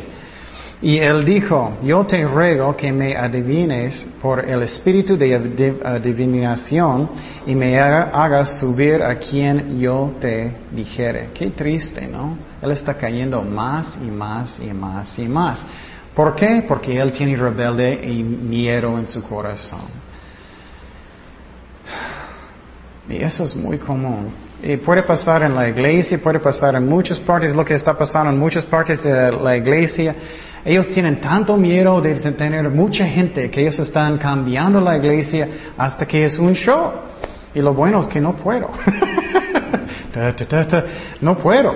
[0.84, 7.12] Y él dijo, yo te ruego que me adivines por el espíritu de adivinación
[7.46, 11.30] y me hagas subir a quien yo te dijere.
[11.36, 12.36] Qué triste, ¿no?
[12.64, 15.64] Él está cayendo más y más y más y más.
[16.16, 16.66] ¿Por qué?
[16.68, 20.01] Porque él tiene rebelde y miedo en su corazón.
[23.12, 24.34] Y eso es muy común.
[24.64, 28.32] Y puede pasar en la iglesia, puede pasar en muchas partes, lo que está pasando
[28.32, 30.16] en muchas partes de la iglesia.
[30.64, 36.06] Ellos tienen tanto miedo de tener mucha gente que ellos están cambiando la iglesia hasta
[36.06, 36.92] que es un show.
[37.54, 38.70] Y lo bueno es que no puedo.
[41.22, 41.76] no puedo.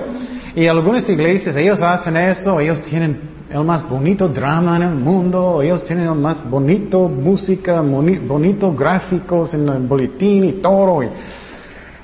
[0.56, 5.62] Y algunas iglesias, ellos hacen eso, ellos tienen el más bonito drama en el mundo,
[5.62, 11.04] ellos tienen el más bonito música, bonito gráficos en el boletín y todo.
[11.04, 11.10] Y,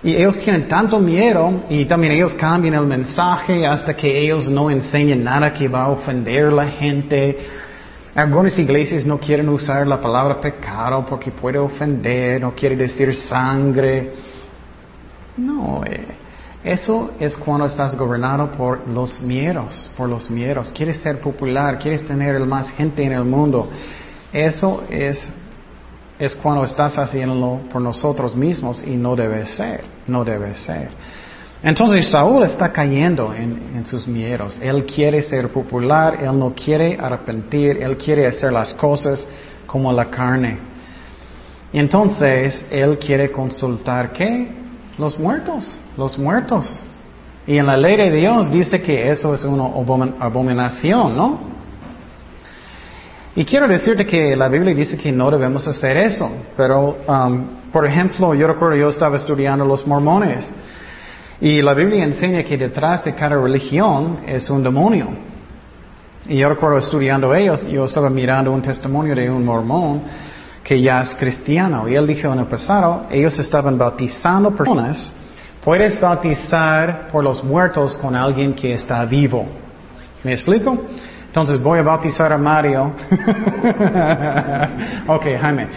[0.04, 5.24] ellos tienen tanto miedo y también ellos cambian el mensaje hasta que ellos no enseñan
[5.24, 7.38] nada que va a ofender a la gente.
[8.16, 14.12] Algunas iglesias no quieren usar la palabra pecado porque puede ofender, no quiere decir sangre.
[15.38, 16.08] No, eh,
[16.64, 20.72] eso es cuando estás gobernado por los miedos, por los miedos.
[20.72, 23.68] Quieres ser popular, quieres tener el más gente en el mundo.
[24.32, 25.20] Eso es,
[26.20, 30.90] es cuando estás haciéndolo por nosotros mismos y no debe ser, no debe ser.
[31.64, 34.60] Entonces Saúl está cayendo en, sus miedos.
[34.62, 39.26] Él quiere ser popular, él no quiere arrepentir, él quiere hacer las cosas
[39.66, 40.60] como la carne.
[41.74, 44.61] Entonces él quiere consultar qué?
[45.02, 46.80] Los muertos, los muertos.
[47.48, 49.64] Y en la ley de Dios dice que eso es una
[50.20, 51.40] abominación, ¿no?
[53.36, 56.30] Y quiero decirte que la Biblia dice que no debemos hacer eso.
[56.56, 60.48] Pero, um, por ejemplo, yo recuerdo yo estaba estudiando los mormones.
[61.40, 65.08] Y la Biblia enseña que detrás de cada religión es un demonio.
[66.28, 70.04] Y yo recuerdo estudiando ellos, yo estaba mirando un testimonio de un mormón
[70.64, 71.88] que ya es cristiano.
[71.88, 75.12] Y él dijo en el pasado, ellos estaban bautizando personas.
[75.64, 79.46] Puedes bautizar por los muertos con alguien que está vivo.
[80.24, 80.86] ¿Me explico?
[81.28, 82.92] Entonces voy a bautizar a Mario.
[85.08, 85.68] ok, Jaime.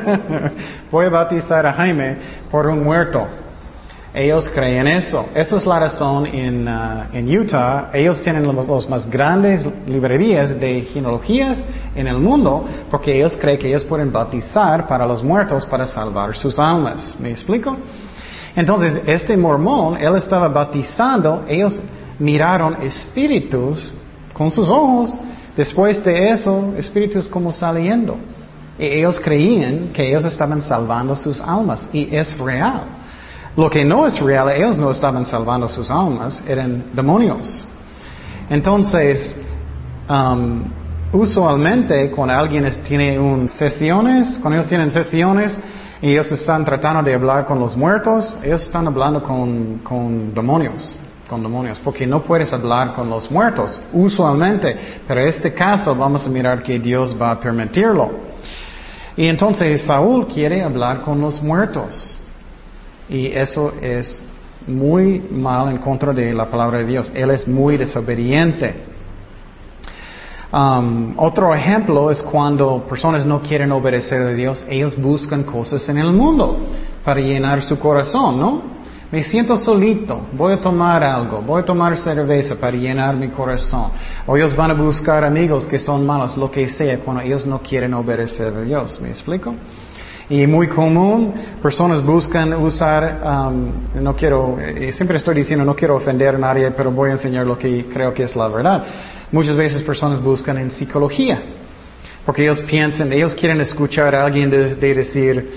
[0.90, 2.16] voy a bautizar a Jaime
[2.50, 3.45] por un muerto.
[4.16, 5.26] Ellos creen eso.
[5.34, 7.90] Esa es la razón en, uh, en Utah.
[7.92, 11.62] Ellos tienen los, más grandes librerías de genealogías
[11.94, 16.34] en el mundo porque ellos creen que ellos pueden bautizar para los muertos para salvar
[16.34, 17.14] sus almas.
[17.20, 17.76] ¿Me explico?
[18.56, 21.78] Entonces, este mormón, él estaba bautizando, ellos
[22.18, 23.92] miraron espíritus
[24.32, 25.10] con sus ojos.
[25.54, 28.16] Después de eso, espíritus como saliendo.
[28.78, 31.86] Y ellos creían que ellos estaban salvando sus almas.
[31.92, 32.95] Y es real.
[33.56, 37.64] Lo que no es real, ellos no estaban salvando sus almas, eran demonios.
[38.50, 39.34] Entonces,
[40.08, 40.64] um,
[41.12, 45.58] usualmente cuando alguien tiene un sesiones, cuando ellos tienen sesiones
[46.02, 50.98] y ellos están tratando de hablar con los muertos, ellos están hablando con, con demonios,
[51.26, 54.76] con demonios, porque no puedes hablar con los muertos, usualmente,
[55.08, 58.10] pero en este caso vamos a mirar que Dios va a permitirlo.
[59.16, 62.15] Y entonces Saúl quiere hablar con los muertos.
[63.08, 64.22] Y eso es
[64.66, 67.10] muy mal en contra de la palabra de Dios.
[67.14, 68.74] Él es muy desobediente.
[70.52, 75.98] Um, otro ejemplo es cuando personas no quieren obedecer a Dios, ellos buscan cosas en
[75.98, 76.58] el mundo
[77.04, 78.76] para llenar su corazón, ¿no?
[79.10, 83.90] Me siento solito, voy a tomar algo, voy a tomar cerveza para llenar mi corazón.
[84.26, 87.60] O ellos van a buscar amigos que son malos, lo que sea, cuando ellos no
[87.60, 89.00] quieren obedecer a Dios.
[89.00, 89.54] ¿Me explico?
[90.28, 95.94] Y muy común, personas buscan usar, um, no quiero, eh, siempre estoy diciendo no quiero
[95.94, 98.84] ofender a nadie, pero voy a enseñar lo que creo que es la verdad.
[99.30, 101.40] Muchas veces personas buscan en psicología,
[102.24, 105.48] porque ellos piensan, ellos quieren escuchar a alguien de, decir,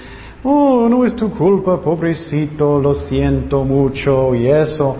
[0.43, 4.97] oh, no es tu culpa, pobrecito, lo siento mucho y eso.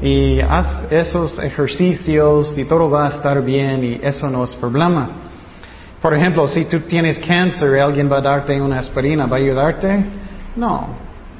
[0.00, 5.33] Y haz esos ejercicios y todo va a estar bien y eso no es problema.
[6.04, 10.04] Por ejemplo, si tú tienes cáncer alguien va a darte una aspirina, ¿va a ayudarte?
[10.54, 10.88] No.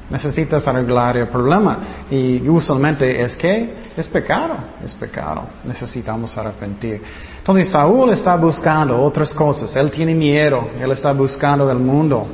[0.09, 1.77] Necesitas arreglar el problema.
[2.09, 5.43] Y usualmente es que es pecado, es pecado.
[5.65, 6.99] Necesitamos arrepentir.
[7.37, 9.75] Entonces Saúl está buscando otras cosas.
[9.75, 10.67] Él tiene miedo.
[10.81, 12.25] Él está buscando del mundo.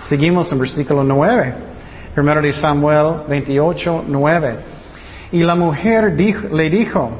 [0.00, 1.54] Seguimos en versículo 9.
[2.14, 4.56] Primero de Samuel 28, 9.
[5.32, 6.18] Y la mujer
[6.50, 7.10] le dijo,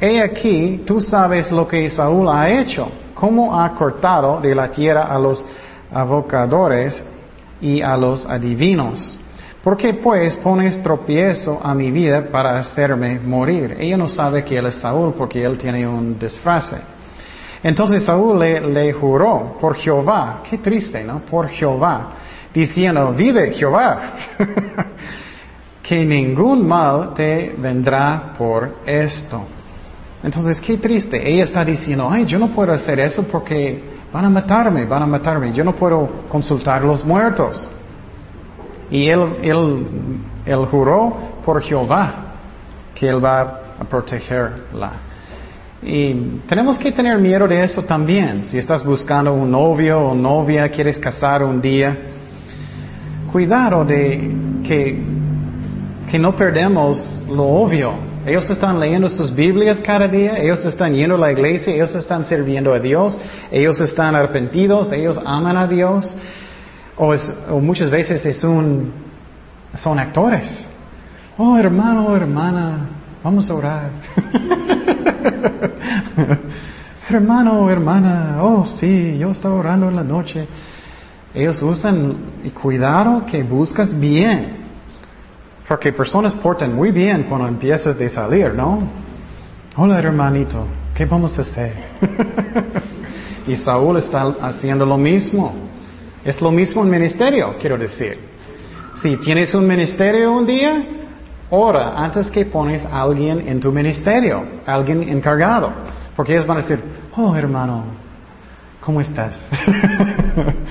[0.00, 5.04] he aquí, tú sabes lo que Saúl ha hecho cómo ha cortado de la tierra
[5.04, 5.46] a los
[5.92, 7.04] avocadores
[7.60, 9.16] y a los adivinos.
[9.62, 13.76] ¿Por qué pues pones tropiezo a mi vida para hacerme morir?
[13.78, 16.74] Ella no sabe que él es Saúl porque él tiene un disfraz.
[17.62, 21.20] Entonces Saúl le, le, juró por Jehová, qué triste, ¿no?
[21.20, 22.14] Por Jehová,
[22.52, 24.14] diciendo, vive Jehová,
[25.80, 29.61] que ningún mal te vendrá por esto.
[30.22, 31.28] Entonces, qué triste.
[31.28, 33.82] Ella está diciendo, ay, yo no puedo hacer eso porque
[34.12, 35.52] van a matarme, van a matarme.
[35.52, 37.68] Yo no puedo consultar los muertos.
[38.90, 39.86] Y él, él,
[40.46, 42.34] él juró por Jehová
[42.94, 44.92] que él va a protegerla.
[45.82, 46.14] Y
[46.46, 48.44] tenemos que tener miedo de eso también.
[48.44, 51.98] Si estás buscando un novio o novia, quieres casar un día,
[53.32, 54.32] cuidado de
[54.62, 55.02] que,
[56.08, 58.11] que no perdemos lo obvio.
[58.24, 62.24] Ellos están leyendo sus Biblias cada día, ellos están yendo a la iglesia, ellos están
[62.24, 63.18] sirviendo a Dios,
[63.50, 66.14] ellos están arrepentidos, ellos aman a Dios.
[66.96, 67.14] O,
[67.60, 68.92] muchas veces es un,
[69.76, 70.66] son actores.
[71.36, 72.90] Oh, hermano, hermana,
[73.24, 73.90] vamos a orar.
[77.10, 80.46] hermano, hermana, oh sí, yo estaba orando en la noche.
[81.34, 82.16] Ellos usan,
[82.60, 84.61] cuidado que buscas bien.
[85.68, 88.82] Porque personas portan muy bien cuando empiezas de salir, ¿no?
[89.76, 91.72] Hola hermanito, ¿qué vamos a hacer?
[93.46, 95.54] y Saúl está haciendo lo mismo.
[96.24, 98.18] Es lo mismo en ministerio, quiero decir.
[98.96, 100.84] Si tienes un ministerio un día,
[101.50, 105.72] ora antes que pones a alguien en tu ministerio, alguien encargado.
[106.14, 106.80] Porque ellos van a decir,
[107.16, 107.84] oh hermano,
[108.80, 109.48] ¿cómo estás?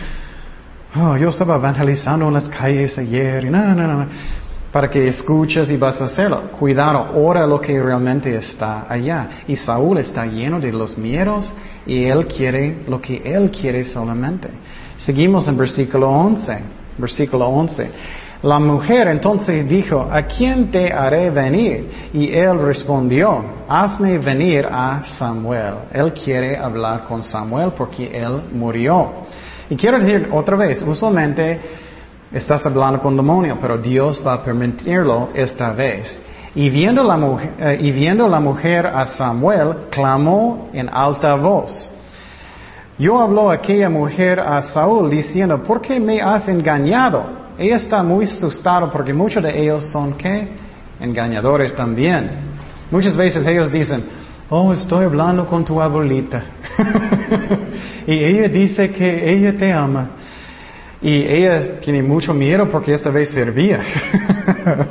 [0.96, 4.08] oh, yo estaba evangelizando en las calles ayer y no, no, no
[4.72, 6.52] para que escuches y vas a hacerlo.
[6.52, 9.44] Cuidado, ora lo que realmente está allá.
[9.48, 11.52] Y Saúl está lleno de los miedos
[11.86, 14.50] y él quiere lo que él quiere solamente.
[14.98, 16.58] Seguimos en versículo 11.
[16.98, 17.90] Versículo 11.
[18.44, 22.10] La mujer entonces dijo, ¿a quién te haré venir?
[22.12, 25.76] Y él respondió, hazme venir a Samuel.
[25.94, 29.12] Él quiere hablar con Samuel porque él murió.
[29.70, 31.62] Y quiero decir otra vez, usualmente
[32.32, 36.18] Estás hablando con demonio, pero Dios va a permitirlo esta vez.
[36.56, 41.90] Y viendo, la mujer, eh, y viendo la mujer a Samuel, clamó en alta voz.
[42.98, 47.26] Yo habló aquella mujer a Saúl diciendo, ¿por qué me has engañado?
[47.58, 50.48] Ella está muy asustada porque muchos de ellos son, ¿qué?
[51.02, 52.30] Engañadores también.
[52.92, 54.04] Muchas veces ellos dicen,
[54.50, 56.44] oh, estoy hablando con tu abuelita.
[58.08, 60.12] y ella dice que ella te ama.
[61.02, 63.82] Y ella tiene mucho miedo porque esta vez servía.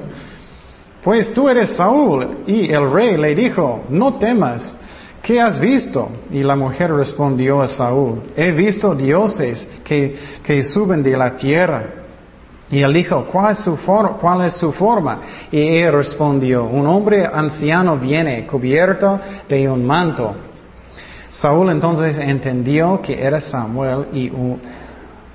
[1.04, 2.44] pues tú eres Saúl.
[2.46, 4.76] Y el rey le dijo, no temas.
[5.22, 6.08] ¿Qué has visto?
[6.30, 12.00] Y la mujer respondió a Saúl, he visto dioses que, que suben de la tierra.
[12.70, 15.20] Y él dijo, ¿cuál es, su ¿cuál es su forma?
[15.50, 20.34] Y él respondió, un hombre anciano viene cubierto de un manto.
[21.32, 24.30] Saúl entonces entendió que era Samuel y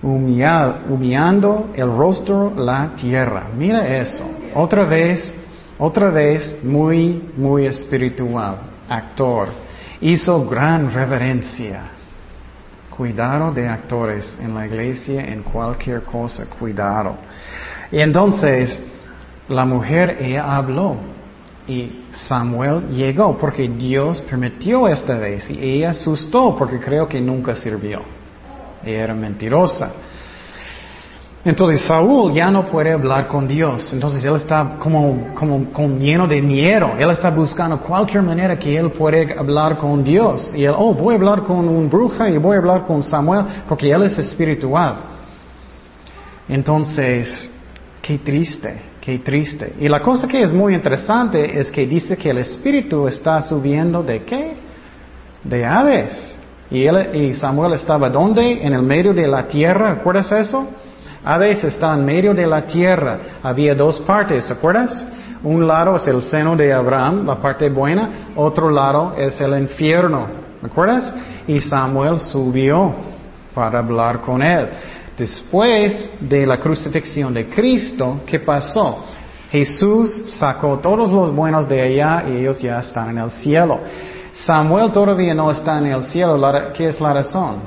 [0.01, 3.47] humillando el rostro la tierra.
[3.57, 4.29] Mira eso.
[4.53, 5.33] Otra vez,
[5.77, 9.49] otra vez muy, muy espiritual, actor.
[10.01, 11.91] Hizo gran reverencia.
[12.95, 17.17] Cuidado de actores en la iglesia, en cualquier cosa, cuidado.
[17.91, 18.79] Y entonces,
[19.49, 20.95] la mujer, ella habló.
[21.67, 25.49] Y Samuel llegó porque Dios permitió esta vez.
[25.49, 28.01] Y ella asustó porque creo que nunca sirvió.
[28.85, 29.91] Ella era mentirosa.
[31.45, 33.93] Entonces Saúl ya no puede hablar con Dios.
[33.93, 36.93] Entonces él está como, como, lleno de miedo.
[36.97, 40.51] Él está buscando cualquier manera que él puede hablar con Dios.
[40.55, 43.45] Y él, oh, voy a hablar con un bruja y voy a hablar con Samuel
[43.69, 44.95] porque él es espiritual.
[46.49, 47.51] Entonces,
[48.01, 49.75] qué triste, qué triste.
[49.79, 54.01] Y la cosa que es muy interesante es que dice que el espíritu está subiendo
[54.01, 54.55] de qué?
[55.43, 56.35] De aves.
[56.69, 58.65] Y, él, y Samuel estaba ¿dónde?
[58.65, 59.95] En el medio de la tierra.
[59.95, 60.67] ¿Recuerdas eso?
[61.23, 63.19] Aves está en medio de la tierra.
[63.41, 65.05] Había dos partes, ¿te acuerdas?
[65.43, 70.27] Un lado es el seno de Abraham, la parte buena, otro lado es el infierno,
[70.59, 71.13] ¿te acuerdas?
[71.47, 72.95] Y Samuel subió
[73.53, 74.69] para hablar con él.
[75.17, 79.05] Después de la crucifixión de Cristo, ¿qué pasó?
[79.51, 83.79] Jesús sacó todos los buenos de allá y ellos ya están en el cielo.
[84.35, 86.37] Samuel todavía no está en el cielo.
[86.73, 87.61] ¿Qué es la razón?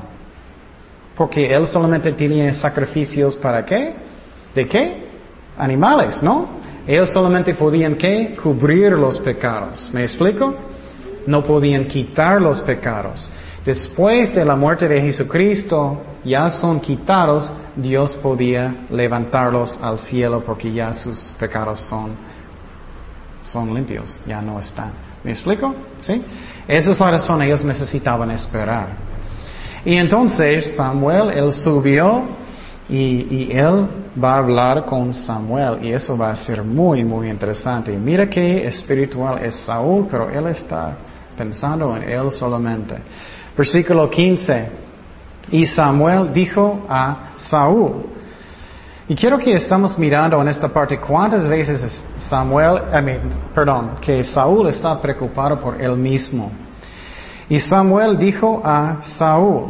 [1.17, 3.95] Porque él solamente tenía sacrificios para qué?
[4.55, 5.09] ¿De qué?
[5.57, 6.47] Animales, ¿no?
[6.87, 8.37] Ellos solamente podían qué?
[8.41, 9.91] Cubrir los pecados.
[9.95, 10.55] ¿Me explico?
[11.27, 13.31] No podían quitar los pecados.
[13.65, 20.71] Después de la muerte de Jesucristo, ya son quitados, Dios podía levantarlos al cielo porque
[20.71, 22.13] ya sus pecados son,
[23.45, 25.08] son limpios, ya no están.
[25.25, 25.75] ¿Me explico?
[26.01, 26.23] ¿Sí?
[26.67, 29.09] Esa es la razón, ellos necesitaban esperar.
[29.85, 32.25] Y entonces Samuel, él subió
[32.89, 33.87] y, él
[34.23, 37.97] va a hablar con Samuel y eso va a ser muy, muy interesante.
[37.97, 40.97] Mira qué espiritual es Saúl, pero él está
[41.37, 42.97] pensando en él solamente.
[43.57, 44.69] Versículo 15.
[45.51, 48.18] Y Samuel dijo a Saúl,
[49.09, 54.69] y quiero que estamos mirando en esta parte cuántas veces Samuel, mean, perdón, que Saúl
[54.69, 56.53] está preocupado por él mismo.
[57.49, 59.69] Y Samuel dijo a Saúl,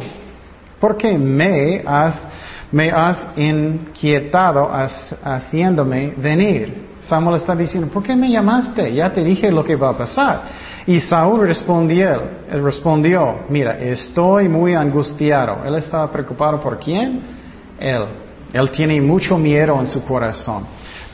[0.77, 2.27] ¿por qué me has,
[2.69, 4.69] me has inquietado
[5.23, 6.89] haciéndome venir?
[6.99, 8.93] Samuel está diciendo, ¿por qué me llamaste?
[8.93, 10.41] Ya te dije lo que va a pasar.
[10.85, 12.21] Y Saúl respondió,
[12.51, 15.63] respondió, mira, estoy muy angustiado.
[15.63, 17.21] Él estaba preocupado por quién?
[17.79, 18.28] Él.
[18.51, 20.65] Él tiene mucho miedo en su corazón.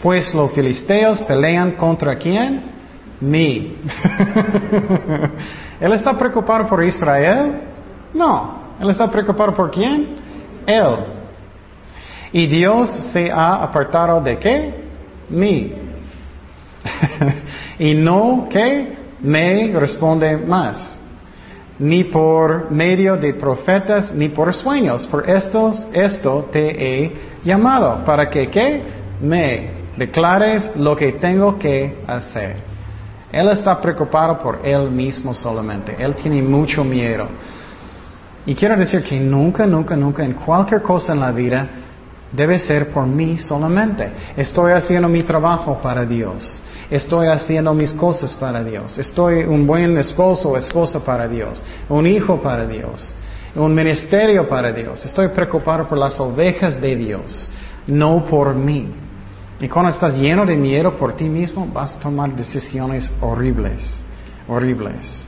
[0.01, 2.71] Pues los filisteos pelean contra quién?
[3.19, 3.77] Mí.
[5.79, 7.61] ¿Él está preocupado por Israel?
[8.13, 8.75] No.
[8.79, 10.15] ¿Él está preocupado por quién?
[10.65, 10.95] Él.
[12.31, 14.85] Y Dios se ha apartado de qué?
[15.29, 15.73] Mí.
[17.79, 20.99] y no que me responde más.
[21.77, 25.05] Ni por medio de profetas, ni por sueños.
[25.07, 27.13] Por estos, esto te he
[27.43, 28.03] llamado.
[28.05, 28.83] Para que.
[29.21, 32.57] Me declares lo que tengo que hacer.
[33.31, 35.95] Él está preocupado por él mismo solamente.
[35.99, 37.27] Él tiene mucho miedo.
[38.45, 41.67] Y quiero decir que nunca, nunca, nunca, en cualquier cosa en la vida,
[42.31, 44.11] debe ser por mí solamente.
[44.37, 46.61] Estoy haciendo mi trabajo para Dios.
[46.89, 48.97] Estoy haciendo mis cosas para Dios.
[48.97, 51.63] Estoy un buen esposo o esposa para Dios.
[51.89, 53.13] Un hijo para Dios.
[53.55, 55.05] Un ministerio para Dios.
[55.05, 57.49] Estoy preocupado por las ovejas de Dios,
[57.87, 58.93] no por mí.
[59.59, 63.97] Y cuando estás lleno de miedo por ti mismo, vas a tomar decisiones horribles,
[64.49, 65.25] horribles.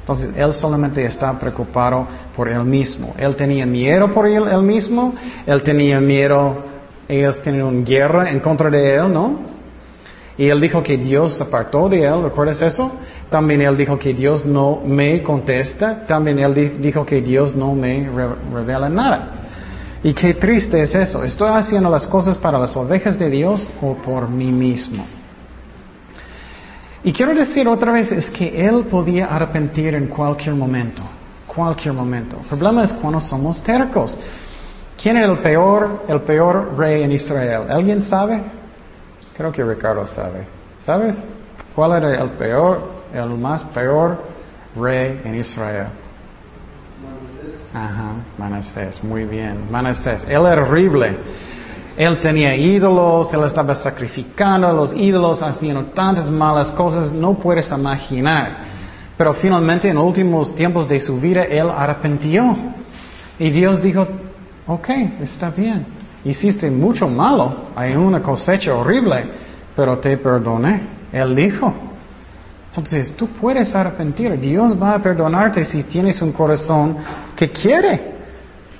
[0.00, 3.14] Entonces, él solamente está preocupado por él mismo.
[3.16, 5.14] Él tenía miedo por él, él mismo,
[5.46, 6.62] él tenía miedo,
[7.08, 9.53] ellos tenían una guerra en contra de él, ¿no?
[10.36, 12.90] Y él dijo que Dios se apartó de él, ¿recuerdas eso?
[13.30, 18.08] También él dijo que Dios no me contesta, también él dijo que Dios no me
[18.52, 19.44] revela nada.
[20.02, 21.24] Y qué triste es eso.
[21.24, 25.06] ¿Estoy haciendo las cosas para las ovejas de Dios o por mí mismo?
[27.02, 31.02] Y quiero decir otra vez, es que Él podía arrepentir en cualquier momento.
[31.46, 32.38] Cualquier momento.
[32.42, 34.16] El problema es cuando somos tercos.
[35.00, 37.62] ¿Quién era el peor, el peor rey en Israel?
[37.68, 38.42] ¿Alguien sabe?
[39.36, 40.46] Creo que Ricardo sabe.
[40.84, 41.16] ¿Sabes?
[41.74, 42.82] ¿Cuál era el peor,
[43.12, 44.22] el más peor
[44.76, 45.88] rey en Israel?
[47.72, 49.70] Ajá, Manasés, muy bien.
[49.70, 51.18] Manasés, él era horrible.
[51.96, 57.70] Él tenía ídolos, él estaba sacrificando a los ídolos, haciendo tantas malas cosas, no puedes
[57.70, 58.64] imaginar.
[59.16, 62.56] Pero finalmente en los últimos tiempos de su vida, él arrepintió.
[63.38, 64.06] Y Dios dijo,
[64.66, 64.88] ok,
[65.20, 66.03] está bien.
[66.24, 69.24] Hiciste mucho malo, hay una cosecha horrible,
[69.76, 70.94] pero te perdoné.
[71.12, 71.72] Él dijo.
[72.70, 74.38] Entonces, tú puedes arrepentir.
[74.40, 76.96] Dios va a perdonarte si tienes un corazón
[77.36, 78.14] que quiere.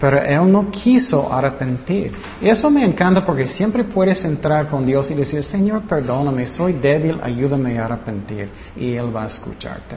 [0.00, 2.12] Pero Él no quiso arrepentir.
[2.40, 7.20] Eso me encanta porque siempre puedes entrar con Dios y decir, Señor, perdóname, soy débil,
[7.22, 8.50] ayúdame a arrepentir.
[8.76, 9.96] Y Él va a escucharte.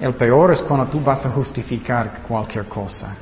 [0.00, 3.14] El peor es cuando tú vas a justificar cualquier cosa.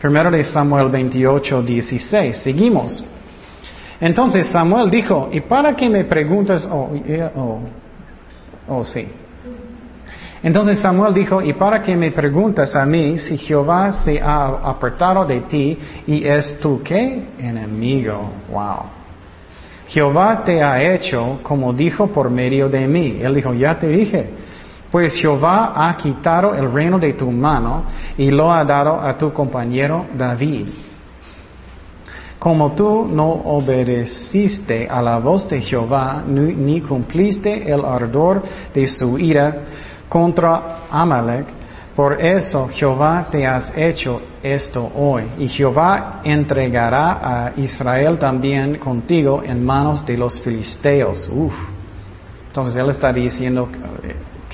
[0.00, 2.36] Primero de Samuel 28, 16.
[2.36, 3.04] Seguimos.
[4.00, 6.68] Entonces Samuel dijo, ¿y para qué me preguntas?
[6.70, 6.90] Oh,
[7.34, 7.60] oh,
[8.68, 9.08] oh, sí.
[10.42, 15.24] Entonces Samuel dijo, ¿y para qué me preguntas a mí si Jehová se ha apartado
[15.24, 17.26] de ti y es tu qué?
[17.38, 18.30] Enemigo.
[18.52, 18.82] Wow.
[19.88, 23.18] Jehová te ha hecho como dijo por medio de mí.
[23.22, 24.30] Él dijo, ya te dije.
[24.90, 27.84] Pues Jehová ha quitado el reino de tu mano
[28.16, 30.68] y lo ha dado a tu compañero David.
[32.38, 39.18] Como tú no obedeciste a la voz de Jehová, ni, cumpliste el ardor de su
[39.18, 39.64] ira
[40.08, 41.46] contra Amalek,
[41.96, 45.24] por eso Jehová te has hecho esto hoy.
[45.38, 51.26] Y Jehová entregará a Israel también contigo en manos de los filisteos.
[51.32, 51.54] Uf.
[52.48, 53.70] Entonces él está diciendo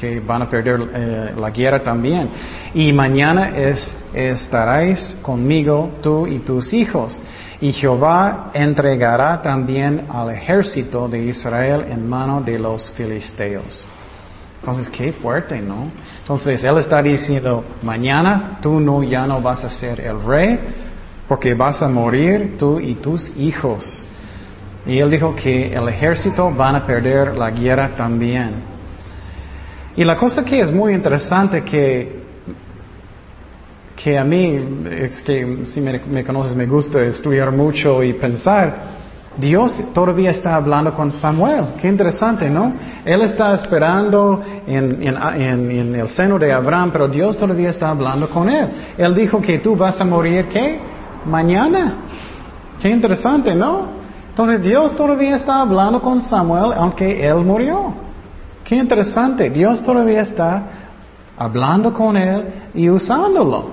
[0.03, 2.29] que van a perder eh, la guerra también.
[2.75, 7.23] Y mañana es, estaréis conmigo tú y tus hijos.
[7.61, 13.87] Y Jehová entregará también al ejército de Israel en mano de los filisteos.
[14.59, 15.93] Entonces, qué fuerte, ¿no?
[16.23, 20.59] Entonces, Él está diciendo, mañana tú no, ya no vas a ser el rey,
[21.29, 24.05] porque vas a morir tú y tus hijos.
[24.85, 28.72] Y Él dijo que el ejército van a perder la guerra también.
[29.97, 32.23] Y la cosa que es muy interesante que
[34.03, 34.59] que a mí,
[34.91, 39.03] es que si me, conoces, me gusta estudiar mucho y pensar.
[39.37, 41.75] Dios todavía está hablando con Samuel.
[41.81, 42.75] Qué interesante, ¿no?
[43.05, 48.49] Él está esperando en, en, el seno de Abraham, pero Dios todavía está hablando con
[48.49, 48.69] él.
[48.99, 50.81] Él dijo que tú vas a morir, ¿qué?
[51.25, 51.99] Mañana.
[52.81, 53.87] Qué interesante, ¿no?
[54.31, 57.95] Entonces Dios todavía está hablando con Samuel, aunque él murió.
[58.73, 59.51] Qué interesante.
[59.51, 60.63] Dios todavía está
[61.37, 63.67] hablando con él y usándolo.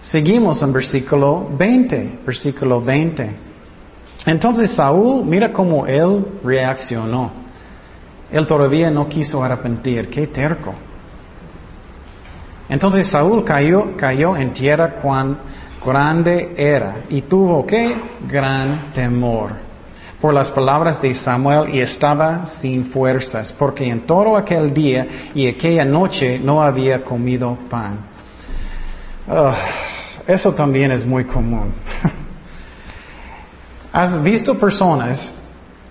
[0.00, 3.30] Seguimos en versículo 20, versículo 20.
[4.24, 7.32] Entonces Saúl, mira cómo él reaccionó.
[8.32, 10.72] Él todavía no quiso arrepentir, qué terco.
[12.66, 15.36] Entonces Saúl cayó, cayó en tierra cuán
[15.84, 17.94] grande era y tuvo qué
[18.26, 19.65] gran temor
[20.26, 25.46] por las palabras de Samuel y estaba sin fuerzas, porque en todo aquel día y
[25.46, 28.00] aquella noche no había comido pan.
[29.28, 29.54] Ah,
[30.26, 31.72] eso también es muy común.
[33.92, 35.32] ¿Has visto personas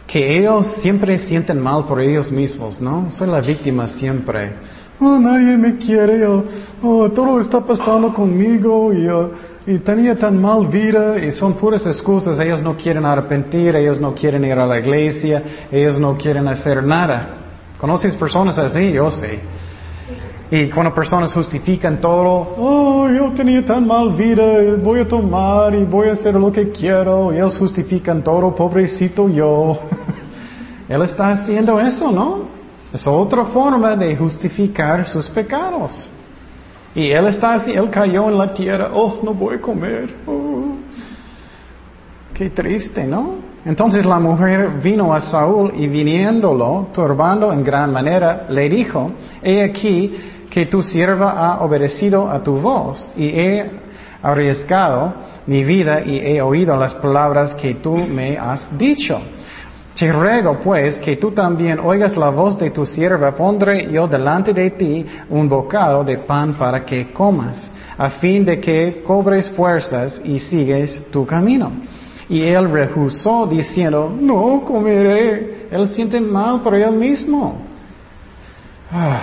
[0.05, 3.09] que ellos siempre sienten mal por ellos mismos, no?
[3.11, 4.51] Soy la víctima siempre.
[4.99, 6.43] Oh, nadie me quiere, oh,
[6.83, 9.31] oh todo está pasando conmigo y, oh,
[9.67, 12.39] y, tenía tan mal vida y son puras excusas.
[12.39, 16.83] Ellos no quieren arrepentir, ellos no quieren ir a la iglesia, ellos no quieren hacer
[16.83, 17.37] nada.
[17.77, 18.91] ¿Conoces personas así?
[18.91, 19.39] Yo sé.
[20.51, 25.83] Y cuando personas justifican todo, oh, yo tenía tan mal vida, voy a tomar y
[25.83, 29.79] voy a hacer lo que quiero, ellos justifican todo, pobrecito yo.
[30.87, 32.45] Él está haciendo eso, ¿no?
[32.93, 36.09] Es otra forma de justificar sus pecados.
[36.95, 40.15] Y él está así, él cayó en la tierra, oh, no voy a comer.
[40.25, 40.75] Oh.
[42.33, 43.35] Qué triste, ¿no?
[43.65, 49.63] Entonces la mujer vino a Saúl y viniéndolo, turbando en gran manera, le dijo, he
[49.63, 50.15] aquí,
[50.49, 53.69] que tu sierva ha obedecido a tu voz y he
[54.21, 55.13] arriesgado
[55.47, 59.19] mi vida y he oído las palabras que tú me has dicho.
[59.95, 64.53] Te ruego pues que tú también oigas la voz de tu sierva, pondré yo delante
[64.53, 70.19] de ti un bocado de pan para que comas, a fin de que cobres fuerzas
[70.25, 71.71] y sigues tu camino.
[72.27, 75.67] Y él rehusó diciendo, no comeré.
[75.71, 77.61] Él siente mal por él mismo.
[78.91, 79.21] Ah.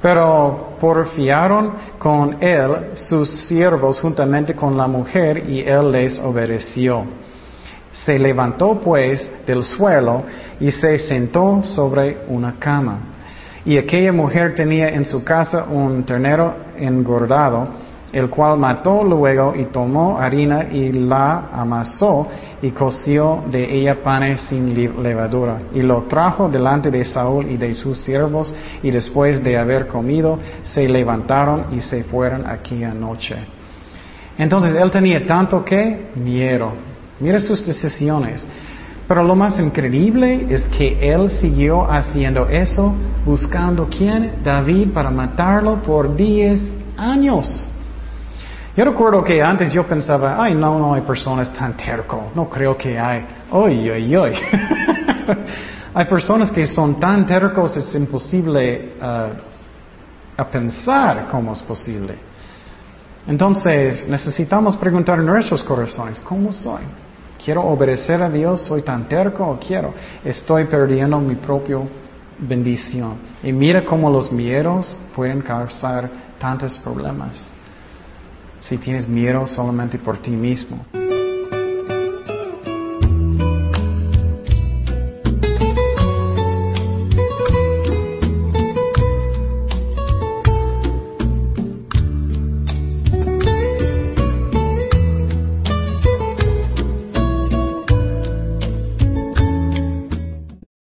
[0.00, 7.23] Pero porfiaron con él sus siervos juntamente con la mujer y él les obedeció.
[7.94, 10.24] Se levantó pues del suelo
[10.60, 12.98] y se sentó sobre una cama.
[13.64, 17.68] Y aquella mujer tenía en su casa un ternero engordado
[18.14, 22.28] el cual mató luego y tomó harina y la amasó
[22.62, 24.72] y coció de ella panes sin
[25.02, 29.88] levadura y lo trajo delante de Saúl y de sus siervos y después de haber
[29.88, 33.34] comido se levantaron y se fueron aquella noche.
[34.38, 36.93] Entonces él tenía tanto que miedo.
[37.20, 38.44] Mira sus decisiones.
[39.06, 42.94] Pero lo más increíble es que él siguió haciendo eso,
[43.24, 47.68] buscando quién, David, para matarlo por diez años.
[48.76, 52.76] Yo recuerdo que antes yo pensaba, ay, no, no hay personas tan terco, no creo
[52.76, 54.32] que hay, oy, oy, oy.
[55.94, 62.14] hay personas que son tan tercos es imposible uh, a pensar cómo es posible.
[63.28, 66.82] Entonces necesitamos preguntar en nuestros corazones, ¿cómo soy?
[67.44, 68.62] ¿Quiero obedecer a Dios?
[68.62, 69.92] ¿Soy tan terco o quiero?
[70.24, 71.78] Estoy perdiendo mi propia
[72.38, 73.18] bendición.
[73.42, 77.46] Y mira cómo los miedos pueden causar tantos problemas
[78.60, 80.86] si tienes miedo solamente por ti mismo.